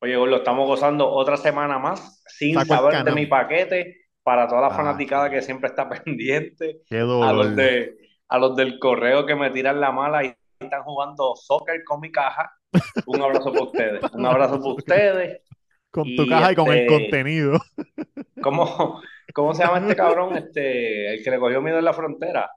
[0.00, 4.62] Oye, lo estamos gozando otra semana más sin Saco saber de mi paquete para toda
[4.62, 6.80] la Ah, fanaticada que siempre está pendiente.
[6.88, 7.96] Qué A los de,
[8.28, 12.10] a los del correo que me tiran la mala y están jugando soccer con mi
[12.10, 12.52] caja.
[13.06, 14.02] Un abrazo para ustedes.
[14.12, 15.40] Un abrazo para ustedes.
[15.90, 17.60] Con tu y caja y con el este- contenido.
[18.40, 19.02] ¿Cómo,
[19.34, 20.36] cómo se llama este cabrón?
[20.36, 22.50] Este, el que le cogió miedo en la frontera.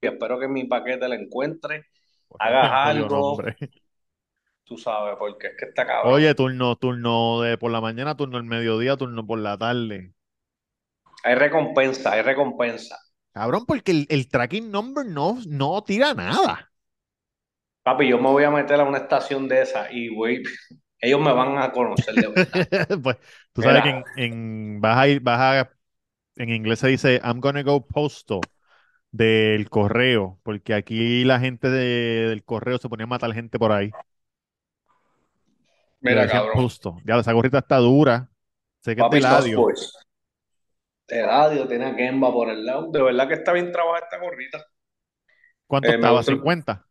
[0.00, 1.86] Y espero que mi paquete le encuentre.
[2.38, 3.42] Hagas Jodido algo.
[4.64, 6.14] Tú sabes, porque es que está cabrón.
[6.14, 10.12] Oye, turno, turno de por la mañana, turno al mediodía, turno por la tarde.
[11.24, 12.98] Hay recompensa, hay recompensa.
[13.32, 16.70] Cabrón, porque el, el tracking number no, no tira nada.
[17.82, 20.42] Papi, yo me voy a meter a una estación de esa y güey,
[21.00, 22.60] ellos me van a conocer de verdad.
[23.02, 23.16] Pues
[23.52, 25.72] tú sabes que en, en- vas a ir, vas a,
[26.42, 28.40] en inglés se dice I'm gonna go postal
[29.10, 33.72] del correo, porque aquí la gente de- del correo se ponía a matar gente por
[33.72, 33.90] ahí.
[36.00, 36.68] Mira, cabrón.
[37.04, 38.30] Ya, esa gorrita está dura.
[38.80, 39.58] Sé que es Papi, de Sos ladio.
[39.58, 40.06] Sports.
[41.08, 42.90] De radio, tiene a Kemba por el lado.
[42.90, 44.64] De verdad que está bien trabajada esta gorrita.
[45.66, 46.18] ¿Cuánto Eh, estaba?
[46.18, 46.86] gustó el- ¿50?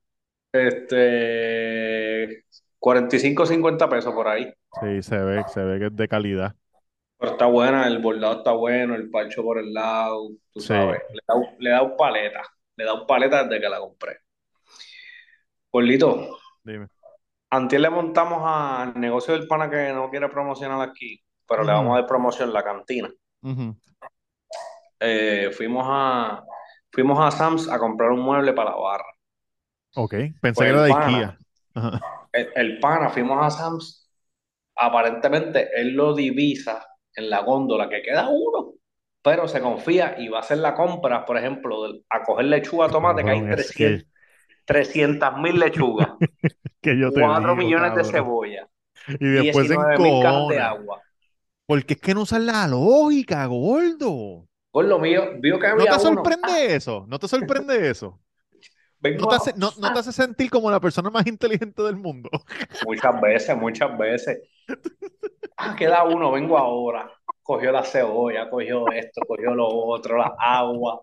[0.51, 2.43] Este,
[2.77, 4.51] 45, 50 pesos por ahí.
[4.81, 6.55] Sí, se ve, se ve que es de calidad.
[7.19, 10.67] Pero está buena, el bordado está bueno, el parcho por el lado, tú Sí.
[10.67, 11.01] sabes.
[11.11, 12.41] Le da, le da un paleta.
[12.77, 14.19] Le da un paleta desde que la compré.
[15.71, 16.87] Gordito, Dime.
[17.51, 21.93] antes le montamos al negocio del pana que no quiere promocionar aquí, pero le vamos
[21.93, 23.09] a dar promoción la cantina.
[25.01, 26.43] Eh, fuimos a,
[26.91, 29.05] fuimos a Sam's a comprar un mueble para la barra.
[29.95, 31.37] Ok, pensé Pues que era de pana, IKEA.
[31.75, 32.01] Ajá.
[32.33, 34.09] el, el pana, fuimos a Sam's.
[34.75, 38.73] Aparentemente él lo divisa en la góndola que queda uno,
[39.21, 43.23] pero se confía y va a hacer la compra, por ejemplo, a coger lechuga, tomate,
[43.23, 43.75] que hay Cabrón, es
[44.65, 46.09] 300 mil lechugas,
[46.81, 48.67] Que yo te 4 digo, millones de cebolla,
[49.07, 51.01] Y después se 19 mil cajas de agua.
[51.65, 54.47] Porque es que no usan la lógica, gordo.
[54.71, 56.23] Por lo mío, vio que ¿No te uno.
[56.23, 57.05] sorprende eso?
[57.07, 58.19] ¿No te sorprende eso?
[59.01, 61.81] Vengo ¿No te a- hace, no, no te hace sentir como la persona más inteligente
[61.83, 62.29] del mundo?
[62.81, 64.39] Muchas veces, muchas veces.
[65.61, 67.11] Ah, queda uno, vengo ahora.
[67.43, 71.01] Cogió la cebolla, cogió esto, cogió lo otro, la agua.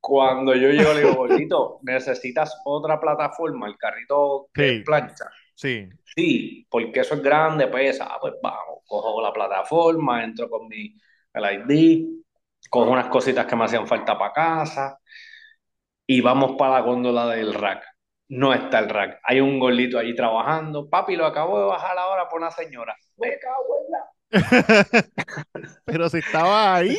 [0.00, 3.68] Cuando yo llego, le digo, gordito, ¿necesitas otra plataforma?
[3.68, 4.80] El carrito que Sí.
[4.84, 5.26] plancha.
[5.54, 5.88] Sí.
[6.16, 8.06] Sí, porque eso es grande, pesa.
[8.10, 10.94] Ah, pues vamos, cojo la plataforma, entro con mi
[11.34, 12.06] el ID,
[12.70, 14.98] cojo unas cositas que me hacían falta para casa
[16.06, 17.84] y vamos para la góndola del rack.
[18.28, 19.20] No está el rack.
[19.24, 20.88] Hay un gordito allí trabajando.
[20.88, 22.96] Papi, lo acabo de bajar ahora por una señora.
[23.18, 23.81] Me cago.
[25.84, 26.96] Pero si estaba ahí.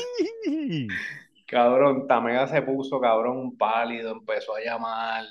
[1.47, 5.25] Cabrón, Tamega se puso, cabrón, pálido, empezó a llamar,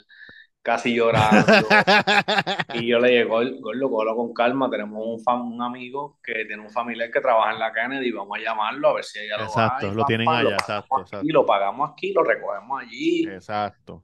[0.63, 1.45] casi llorando.
[2.75, 4.71] Y yo le dije, "Gol- Gordo, cógelo con calma.
[4.71, 8.11] Tenemos un, amigo que tiene un familiar que trabaja en la Kennedy.
[8.13, 11.27] Vamos a llamarlo a ver si ella lo Exacto, lo tienen allá, lo exacto, exacto.
[11.29, 13.25] lo pagamos aquí, lo recogemos allí.
[13.29, 14.03] Exacto.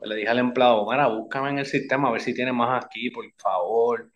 [0.00, 3.10] Le dije al empleado, mira, búscame en el sistema a ver si tiene más aquí,
[3.10, 4.10] por favor.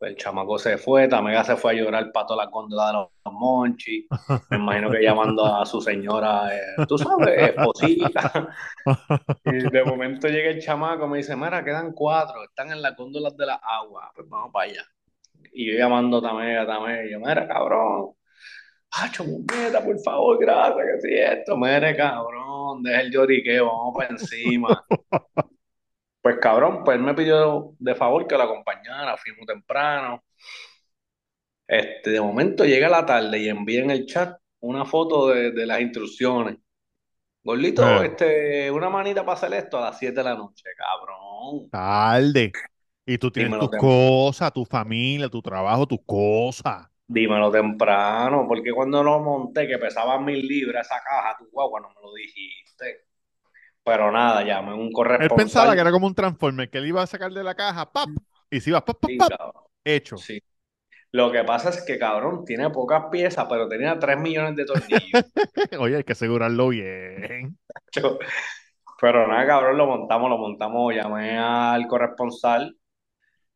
[0.00, 3.08] El chamaco se fue, Tamega se fue a llorar para toda la góndola de los
[3.32, 4.06] monchis.
[4.50, 8.48] Me imagino que llamando a su señora, eh, tú sabes, esposita.
[9.44, 13.36] Y de momento llega el chamaco, me dice, mira, quedan cuatro, están en las góndolas
[13.36, 14.84] de la agua, pues vamos para allá.
[15.52, 18.12] Y yo llamando a Tamega, Tamega, y yo, mira, cabrón,
[18.90, 24.10] Hacho, muñeca, por favor, gracias, que si esto, mire, cabrón, deja el lloriqueo, vamos para
[24.10, 24.86] encima.
[26.28, 30.22] Pues cabrón, pues él me pidió de favor que lo acompañara, fuimos temprano.
[31.66, 35.64] Este, de momento llega la tarde y envía en el chat una foto de, de
[35.66, 36.58] las instrucciones.
[37.42, 38.04] Gordito, Ah.
[38.04, 41.70] este, una manita para hacer esto a las 7 de la noche, cabrón.
[41.70, 42.58] Tarde.
[43.06, 46.86] Y tú tienes Dímelo, tus cosas, tu familia, tu trabajo, tus cosas.
[47.06, 51.88] Dímelo temprano, porque cuando lo monté, que pesaba mil libras esa caja, tu guagua, no
[51.88, 53.07] me lo dijiste.
[53.88, 55.36] Pero nada, llamé un Él corresponsal.
[55.36, 58.10] pensaba que era como un transformer, que él iba a sacar de la caja, ¡pap!
[58.50, 59.56] Y si iba, ¡pap, pap, pap!
[59.82, 60.18] Hecho.
[60.18, 60.42] sí.
[61.10, 65.24] Lo que pasa es que, cabrón, tiene pocas piezas, pero tenía 3 millones de tornillos.
[65.80, 67.56] Oye, hay que asegurarlo bien.
[69.00, 72.76] Pero nada, cabrón, lo montamos, lo montamos, llamé al corresponsal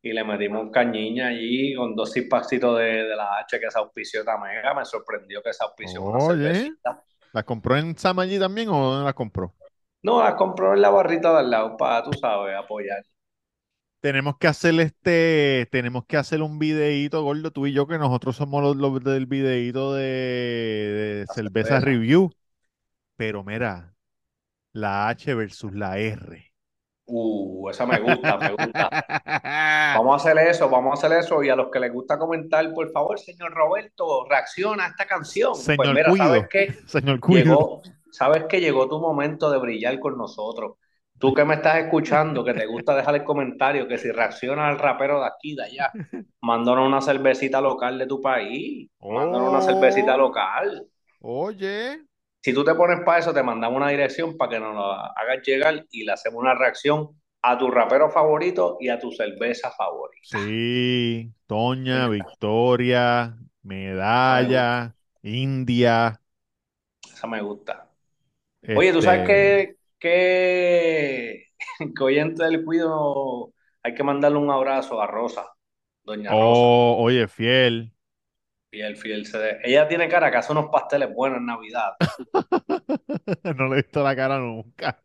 [0.01, 4.25] y le metimos cañiña allí con dos cipacitos de, de la H que se auspició
[4.25, 4.73] Tamega.
[4.73, 6.71] Me sorprendió que se auspició Oye.
[7.33, 9.53] ¿Las compró en Sam allí también o no las compró?
[10.03, 13.03] No, las compró en la barrita de al lado para, tú sabes, apoyar.
[14.01, 18.35] Tenemos que hacer este, tenemos que hacer un videíto, gordo, tú y yo, que nosotros
[18.35, 22.29] somos los, los del videíto de, de cerveza review.
[23.15, 23.95] Pero mira,
[24.73, 26.51] la H versus la R.
[27.05, 28.89] Uh, esa me gusta, me gusta.
[29.95, 31.43] Vamos a hacer eso, vamos a hacer eso.
[31.43, 35.63] Y a los que les gusta comentar, por favor, señor Roberto, reacciona a esta canción.
[35.75, 36.15] Pues Señor mira, Cuido.
[36.15, 36.73] ¿sabes qué?
[36.87, 37.43] Señor Cuido.
[37.43, 37.81] Llegó,
[38.13, 40.77] sabes que llegó tu momento de brillar con nosotros.
[41.19, 44.79] Tú que me estás escuchando, que te gusta dejar el comentario, que si reaccionas al
[44.79, 45.93] rapero de aquí, de allá,
[46.41, 48.89] mándanos una cervecita local de tu país.
[49.09, 49.61] Mándanos una Oh.
[49.61, 50.87] cervecita local.
[51.21, 52.05] Oye,
[52.41, 55.41] Si tú te pones para eso, te mandamos una dirección para que nos la hagas
[55.45, 60.21] llegar y le hacemos una reacción a tu rapero favorito y a tu cerveza favorita.
[60.21, 66.19] sí, Toña, Victoria, Medalla, India.
[67.13, 67.89] Esa me gusta.
[68.71, 71.47] Oye, ¿tú sabes que, que,
[71.95, 75.45] que oyente del cuido hay que mandarle un abrazo a Rosa,
[76.03, 77.93] doña Rosa, Oh, oye, fiel.
[78.69, 79.25] fiel, fiel.
[79.25, 81.93] se- Ella tiene cara que hace unos pasteles buenos en Navidad.
[83.57, 85.01] No le he visto la cara nunca.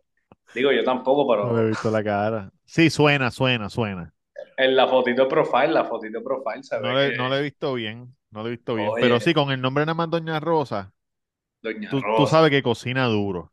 [0.55, 2.53] Digo, yo tampoco, No le he pero visto la cara.
[2.65, 4.15] Sí, suena, suena, suena.
[4.59, 7.43] en la fotito profile, la fotito profile se No ve le, que no le he
[7.43, 8.17] visto bien.
[8.31, 8.95] No le he visto bien.
[8.95, 8.99] Oye.
[8.99, 10.93] Pero sí, con el nombre nada más Doña Rosa,
[11.63, 13.53] doña tú, sabes que cocina duro.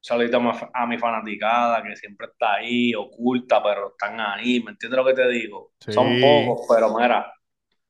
[0.00, 0.38] Saludito
[0.74, 4.62] a mi, fanaticada que siempre está ahí, oculta, pero están ahí.
[4.62, 5.72] ¿Me entiendes lo que te digo?
[5.80, 5.92] Sí.
[5.92, 7.32] Son pocos, pero mira,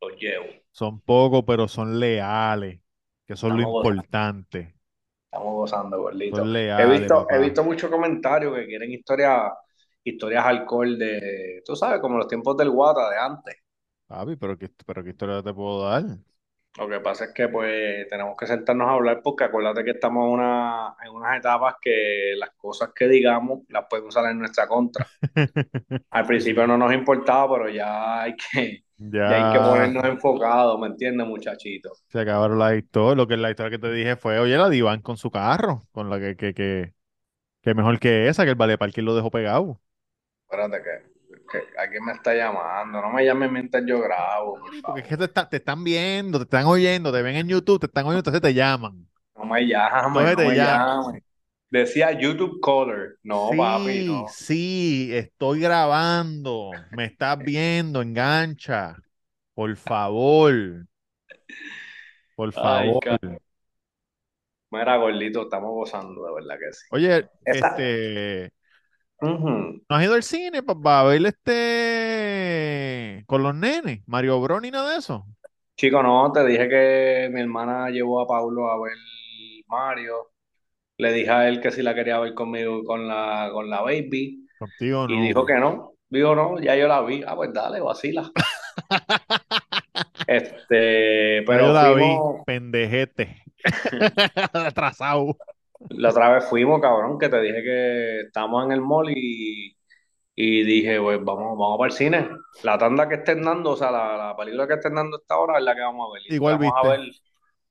[0.00, 0.46] los llevo.
[0.70, 2.80] Son pocos, pero son leales,
[3.26, 4.00] que lo Estamos gozando.
[4.00, 4.76] importante.
[5.24, 6.36] Estamos gozando, gordito.
[6.36, 9.52] Son He leales, visto, he visto muchos comentarios que quieren historias,
[10.04, 13.56] historias alcohol de, tú sabes, como los tiempos del Guata de antes.
[14.06, 16.04] Papi, pero qué, pero qué historia te puedo dar.
[16.76, 20.26] Lo que pasa es que pues tenemos que sentarnos a hablar porque acuérdate que estamos
[20.26, 24.66] en, una, en unas etapas que las cosas que digamos las pueden usar en nuestra
[24.66, 25.06] contra.
[26.10, 28.84] Al principio no nos importaba, pero ya hay que,
[29.26, 31.98] ya hay que ponernos enfocados, ¿me entiendes, muchachito?
[32.08, 33.16] se acabaron las historias.
[33.16, 36.10] Lo que la historia que te dije fue, oye, la Divan con su carro, con
[36.10, 36.94] la que, que, que,
[37.62, 39.80] que mejor que esa, que el Vale Parking lo dejó pegado.
[40.46, 41.13] Espérate que,
[41.50, 45.16] que alguien me está llamando, no me llames mientras yo grabo, por porque es que
[45.16, 48.20] te, está- te están viendo, te están oyendo, te ven en YouTube, te están oyendo,
[48.20, 49.08] entonces te llaman.
[49.36, 49.60] No me
[50.12, 51.22] Entonces no te me llaman.
[51.70, 53.18] Decía YouTube Caller.
[53.22, 54.28] No, papi, Sí, no.
[54.28, 59.02] sí, estoy grabando, me estás viendo, engancha.
[59.54, 60.86] Por favor,
[62.34, 63.00] por Ay, favor.
[63.00, 63.18] ca-
[64.70, 66.86] Mira, gordito, estamos gozando, de verdad que sí.
[66.90, 68.52] Oye, Esa- este,
[69.20, 74.92] ¿no has ido al cine para ver este con los nenes, Mario Bros ni nada
[74.92, 75.26] de eso?
[75.76, 78.94] Chico, no, te dije que mi hermana llevó a Paulo a ver
[79.66, 80.30] Mario.
[80.98, 84.46] Le dije a él que si la quería ver conmigo con la, con la baby.
[84.58, 85.20] Contigo Y no.
[85.20, 85.94] dijo que no.
[86.08, 87.22] Dijo no, ya yo la vi.
[87.26, 88.30] Ah, pues dale, vacila.
[90.26, 93.42] Este, Yo pero la vi, fuimos, pendejete.
[94.52, 95.36] Atrasado.
[95.90, 99.76] La otra vez fuimos, cabrón, que te dije que estábamos en el mall y,
[100.34, 102.30] y dije, pues vamos, vamos para el cine.
[102.62, 105.58] La tanda que estén dando, o sea, la, la película que estén dando esta hora
[105.58, 106.22] es la que vamos a ver.
[106.32, 107.22] Igual vamos a ver viste.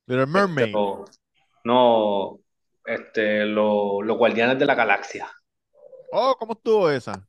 [0.08, 0.74] Little este, Mermaid.
[0.74, 1.06] lo-
[1.66, 2.40] no,
[2.86, 5.28] este, lo- los Guardianes de la Galaxia.
[6.12, 7.28] Oh, ¿cómo estuvo esa?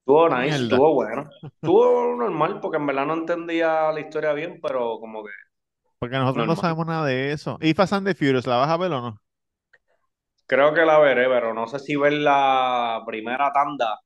[0.00, 0.64] Estuvo nice, Mierda.
[0.64, 1.30] estuvo bueno.
[1.42, 5.30] Estuvo normal porque en verdad no entendía la historia bien, pero como que
[5.98, 7.58] Porque nosotros no sabemos nada de eso.
[7.60, 9.18] ¿Y Fast and the Furious, la vas a ver o no?
[10.52, 13.98] Creo que la veré, pero no sé si ver la primera tanda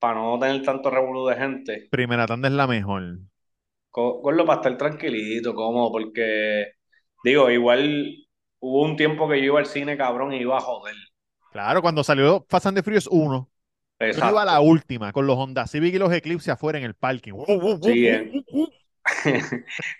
[0.00, 1.78] para no tener tanto revolú de gente.
[1.88, 3.20] Primera tanda es la mejor.
[3.90, 6.72] Co- Gordo, para estar tranquilito, cómodo, porque
[7.24, 8.16] digo, igual
[8.60, 10.94] hubo un tiempo que yo iba al cine, cabrón, y iba a joder.
[11.50, 13.50] Claro, cuando salió Fast and the Furious 1,
[14.10, 14.60] yo iba a la Exacto.
[14.60, 17.32] última, con los Honda Civic y los Eclipse afuera en el parking.
[17.80, 18.08] Sí,
[18.52, 18.66] uh,
[19.24, 19.42] en,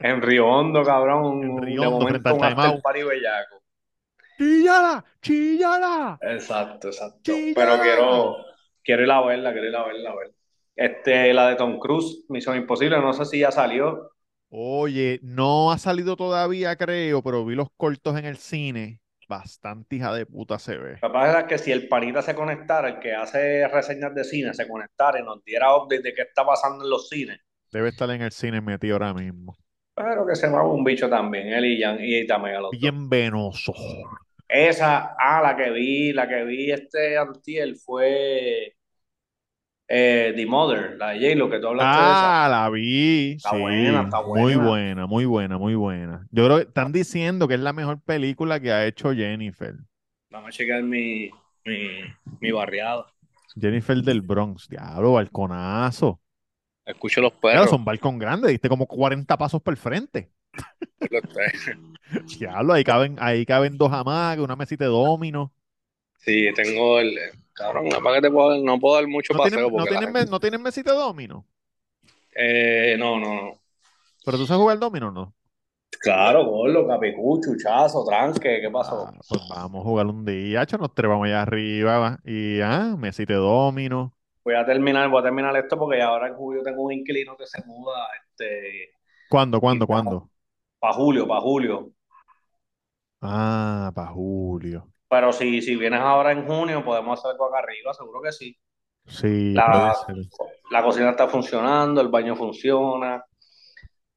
[0.01, 2.73] en Río Hondo, cabrón, En Río Hondo, frente al after
[4.41, 5.05] ¡Chíllala!
[5.21, 6.19] ¡Chíllala!
[6.23, 7.31] Exacto, exacto.
[7.55, 8.37] Pero quiero,
[8.83, 10.33] quiero ir a verla, quiero ir a verla, a ver.
[10.75, 14.13] Este, la de Tom Cruise, Misión Imposible, no sé si ya salió.
[14.49, 19.03] Oye, no ha salido todavía, creo, pero vi los cortos en el cine.
[19.29, 20.95] Bastante hija de puta se ve.
[21.03, 24.55] Que pasa es que si el panita se conectara, el que hace reseñas de cine,
[24.55, 27.39] se conectara y nos diera update de qué está pasando en los cines,
[27.71, 29.55] Debe estar en el cine metido ahora mismo.
[29.95, 32.81] pero que se mueva un bicho también, él y Jan y Tamega, los dos.
[32.81, 33.75] Bien venoso.
[34.53, 38.75] Esa, ah, la que vi, la que vi este antier fue
[39.89, 42.37] eh, The Mother, la de J-Lo, que tú hablaste de esa.
[42.45, 43.33] Ah, la vi.
[43.37, 44.57] Está Sí, buena, está muy buena.
[44.57, 46.27] buena, muy buena, muy buena.
[46.31, 49.75] Yo creo que están diciendo que es la mejor película que ha hecho Jennifer.
[50.31, 51.31] Vamos a checar mi,
[51.65, 52.03] mi,
[52.41, 53.07] mi barriada.
[53.55, 54.69] Jennifer del Bronx.
[54.69, 56.21] Diablo, balconazo.
[56.85, 57.71] Escucho los Claro, perros.
[57.71, 60.31] son balcón grande, diste como 40 pasos por el frente.
[62.39, 65.53] Diablo, ahí caben, ahí caben dos hamacas, una mesita de domino.
[66.19, 67.19] Sí, tengo el.
[67.53, 70.25] Cabrón, para que te puedo, no puedo dar mucho ¿No paseo tienen, no tienen, me-
[70.27, 71.47] no tienen mesita de domino?
[72.35, 73.59] Eh, no, no, no.
[74.25, 75.35] ¿Pero tú sabes jugar domino o no?
[76.01, 79.05] Claro, gordo, capicú, chuchazo, tranque, ¿qué pasó?
[79.07, 82.95] Ah, pues vamos a jugar un día, hacho, nos trepamos allá arriba va, y ah,
[82.97, 84.15] mesita de domino.
[84.43, 87.37] Voy a terminar, voy a terminar esto porque ya ahora en julio tengo un inquilino
[87.37, 88.93] que se muda, este,
[89.29, 90.31] ¿Cuándo, cuándo, cuándo?
[90.81, 91.93] Para julio, para julio.
[93.23, 94.87] Ah, para julio.
[95.09, 98.57] Pero si, si vienes ahora en junio, podemos hacer algo acá arriba, seguro que sí.
[99.07, 99.67] Sí, La,
[100.07, 100.33] puede ser.
[100.71, 103.25] la cocina está funcionando, el baño funciona,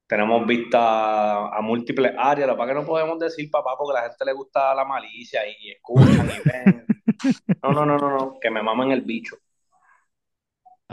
[0.08, 4.10] tenemos vista a múltiples áreas, lo que que no podemos decir, papá, porque a la
[4.10, 6.86] gente le gusta la malicia y escuchan y ven.
[7.64, 9.38] No, no, no, no, no, que me mamen el bicho.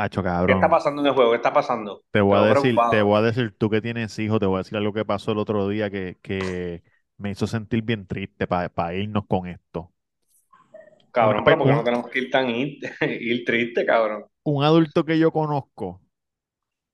[0.05, 1.31] Hacho, ¿Qué está pasando en el juego?
[1.31, 2.03] ¿Qué está pasando?
[2.11, 2.89] Te voy a decir, preocupado.
[2.89, 5.31] te voy a decir, tú que tienes hijos, te voy a decir algo que pasó
[5.33, 6.83] el otro día que, que
[7.19, 9.93] me hizo sentir bien triste para irnos con esto.
[11.13, 12.79] Cabrón, pero pe- ¿por qué no tenemos que ir tan ir,
[13.21, 14.25] ir triste, cabrón?
[14.45, 16.03] Un adulto que yo conozco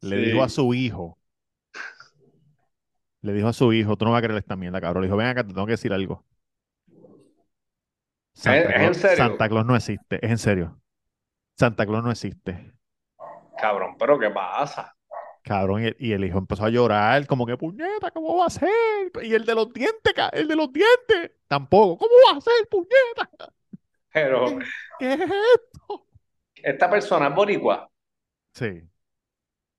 [0.03, 0.21] le Sí.
[0.21, 1.19] dijo a su hijo,
[3.23, 5.03] le dijo a su hijo, tú no vas a creer esta mierda, cabrón.
[5.03, 6.25] Le dijo, ven acá, te tengo que decir algo.
[8.35, 9.37] Santa ¿Es- en serio?
[9.37, 10.81] Santa Claus no existe, es en serio.
[11.59, 12.73] Santa Claus no existe
[13.67, 14.95] cabrón, pero ¿qué pasa?
[15.43, 18.69] Cabrón, y el, hijo empezó a llorar, como que puñeta, ¿cómo va a ser?
[19.23, 23.53] Y el de los dientes, el de los dientes, tampoco, ¿cómo va a ser, puñeta?
[24.13, 24.59] Pero,
[24.99, 26.07] ¿qué, es esto?
[26.55, 27.89] Esta persona es boricua.
[28.55, 28.83] Sí.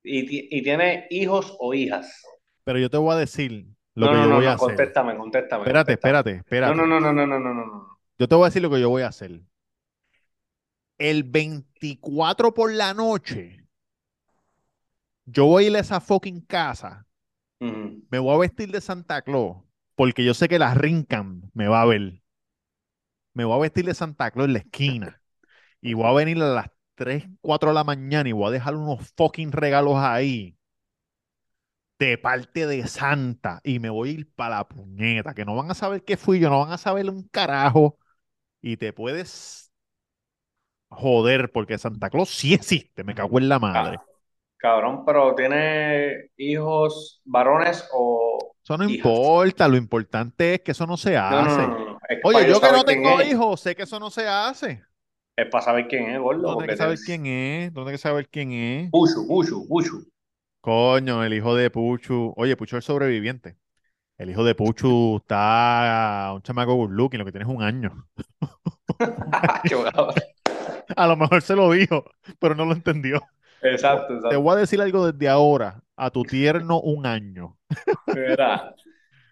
[0.03, 2.23] Y, tiene hijos o hijas.
[2.63, 3.65] Pero yo te voy a decir
[3.95, 4.67] lo no, que no, yo no, voy a hacer.
[4.67, 5.63] Contéstame, contéstame.
[5.63, 6.75] Espérate, espérate, espérate.
[6.75, 7.99] No, no, no, no, no, no, no.
[8.17, 9.41] Yo te voy a decir lo que yo voy a hacer.
[10.97, 13.66] El 24 por la noche,
[15.27, 17.05] yo voy a ir a esa fucking casa,
[18.09, 19.57] me voy a vestir de Santa Claus,
[19.95, 22.21] porque yo sé que la Rincam me va a ver.
[23.33, 25.21] Me voy a vestir de Santa Claus en la esquina
[25.81, 28.75] y voy a venir a las 3, 4 de la mañana y voy a dejar
[28.75, 30.57] unos fucking regalos ahí
[31.99, 35.69] de parte de Santa y me voy a ir para la puñeta, que no van
[35.71, 37.97] a saber que fui yo, no van a saber un carajo
[38.61, 39.73] y te puedes
[40.89, 43.99] joder porque Santa Claus sí existe, me cago en la madre.
[44.57, 49.19] Cabrón, pero ¿tiene hijos varones o Eso no hijas?
[49.23, 51.73] importa, lo importante es que eso no se No, no, hace.
[51.77, 51.99] no, no.
[52.09, 53.29] Es Oye, yo que no tengo es.
[53.31, 54.83] hijos, sé que eso no se hace.
[55.35, 57.73] Es para saber quién es, gordo, ¿Dónde hay porque que saber quién es?
[57.73, 58.93] ¿Dónde hay que saber quién es?
[58.93, 59.97] Puchu, Puchu, Puchu.
[60.61, 62.33] Coño, el hijo de Puchu.
[62.35, 63.57] Oye, Puchu es sobreviviente.
[64.17, 68.07] El hijo de Puchu está un chamaco good looking, lo que tiene es un año.
[69.69, 70.13] Cabrón.
[70.95, 72.05] A lo mejor se lo dijo,
[72.39, 73.21] pero no lo entendió.
[73.61, 74.41] Exacto, Te exacto.
[74.41, 75.83] voy a decir algo desde ahora.
[75.95, 77.57] A tu tierno un año.
[78.11, 78.75] Mira.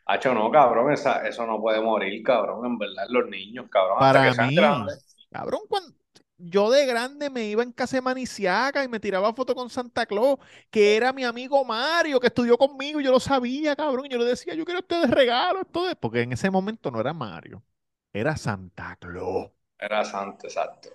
[0.05, 4.19] Hacho, no, cabrón, esa, eso no puede morir, cabrón, en verdad, los niños, cabrón, hasta
[4.19, 4.99] Para que sean mí, grandes.
[5.31, 5.93] cabrón, cuando
[6.37, 10.05] yo de grande me iba en casa de Maniciaca y me tiraba foto con Santa
[10.05, 10.37] Claus,
[10.69, 14.17] que era mi amigo Mario, que estudió conmigo, y yo lo sabía, cabrón, y yo
[14.19, 17.63] le decía, yo quiero este de regalo, esto porque en ese momento no era Mario,
[18.13, 19.51] era Santa Claus.
[19.79, 20.89] Era santo, exacto.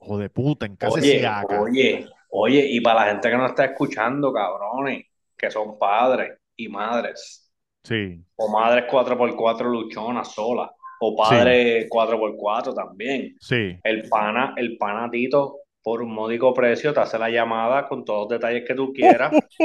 [0.00, 1.60] Hijo de puta, en casa de Siaca.
[1.60, 2.06] oye,
[2.38, 5.06] oye, y para la gente que no está escuchando, cabrones,
[5.36, 7.42] que son padres y madres,
[7.84, 10.70] Sí, o madres 4x4 luchonas solas,
[11.00, 13.36] o padres 4x4 también.
[13.40, 13.78] sí.
[13.84, 18.22] El pana, el pana Tito, por un módico precio, te hace la llamada con todos
[18.22, 19.32] los detalles que tú quieras.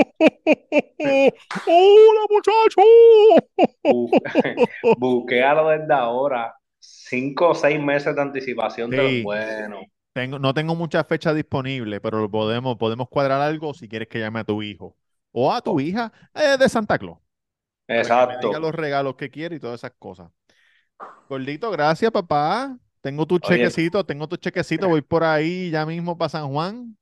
[0.99, 2.81] ¡Hola, muchacho!
[3.83, 4.11] Bu-
[4.99, 6.53] Buquéalo desde ahora.
[6.79, 9.03] Cinco o seis meses de anticipación de Sí.
[9.15, 9.81] los buenos.
[10.13, 14.19] Tengo, no tengo mucha fecha disponible, pero lo podemos, podemos cuadrar algo si quieres que
[14.19, 14.97] llame a tu hijo
[15.31, 17.19] o a tu hija eh, de Santa Claus.
[17.95, 18.47] para que me Exacto.
[18.47, 20.31] diga los regalos que quiere y todas esas cosas.
[21.29, 22.77] Gordito, gracias, papá.
[23.01, 23.63] Tengo tu Oye.
[23.63, 26.97] chequecito, tengo tu chequecito, voy por ahí ya mismo para San Juan.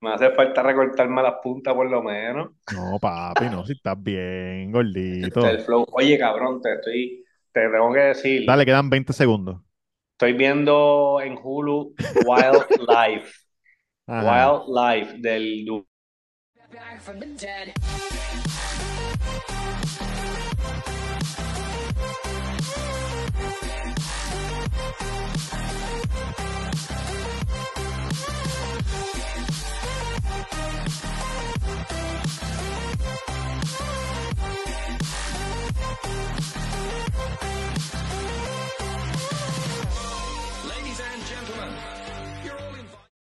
[0.00, 2.50] Me hace falta recortarme las puntas por lo menos.
[2.70, 5.46] No, papi, no, si estás bien, gordito.
[5.48, 5.86] El flow.
[5.92, 9.60] Oye, cabrón, te estoy, te tengo que decir, Dale, quedan 20 segundos.
[10.16, 11.94] Estoy viendo en Hulu
[12.24, 13.30] Wildlife,
[14.06, 14.50] Ajá.
[14.64, 15.66] Wildlife del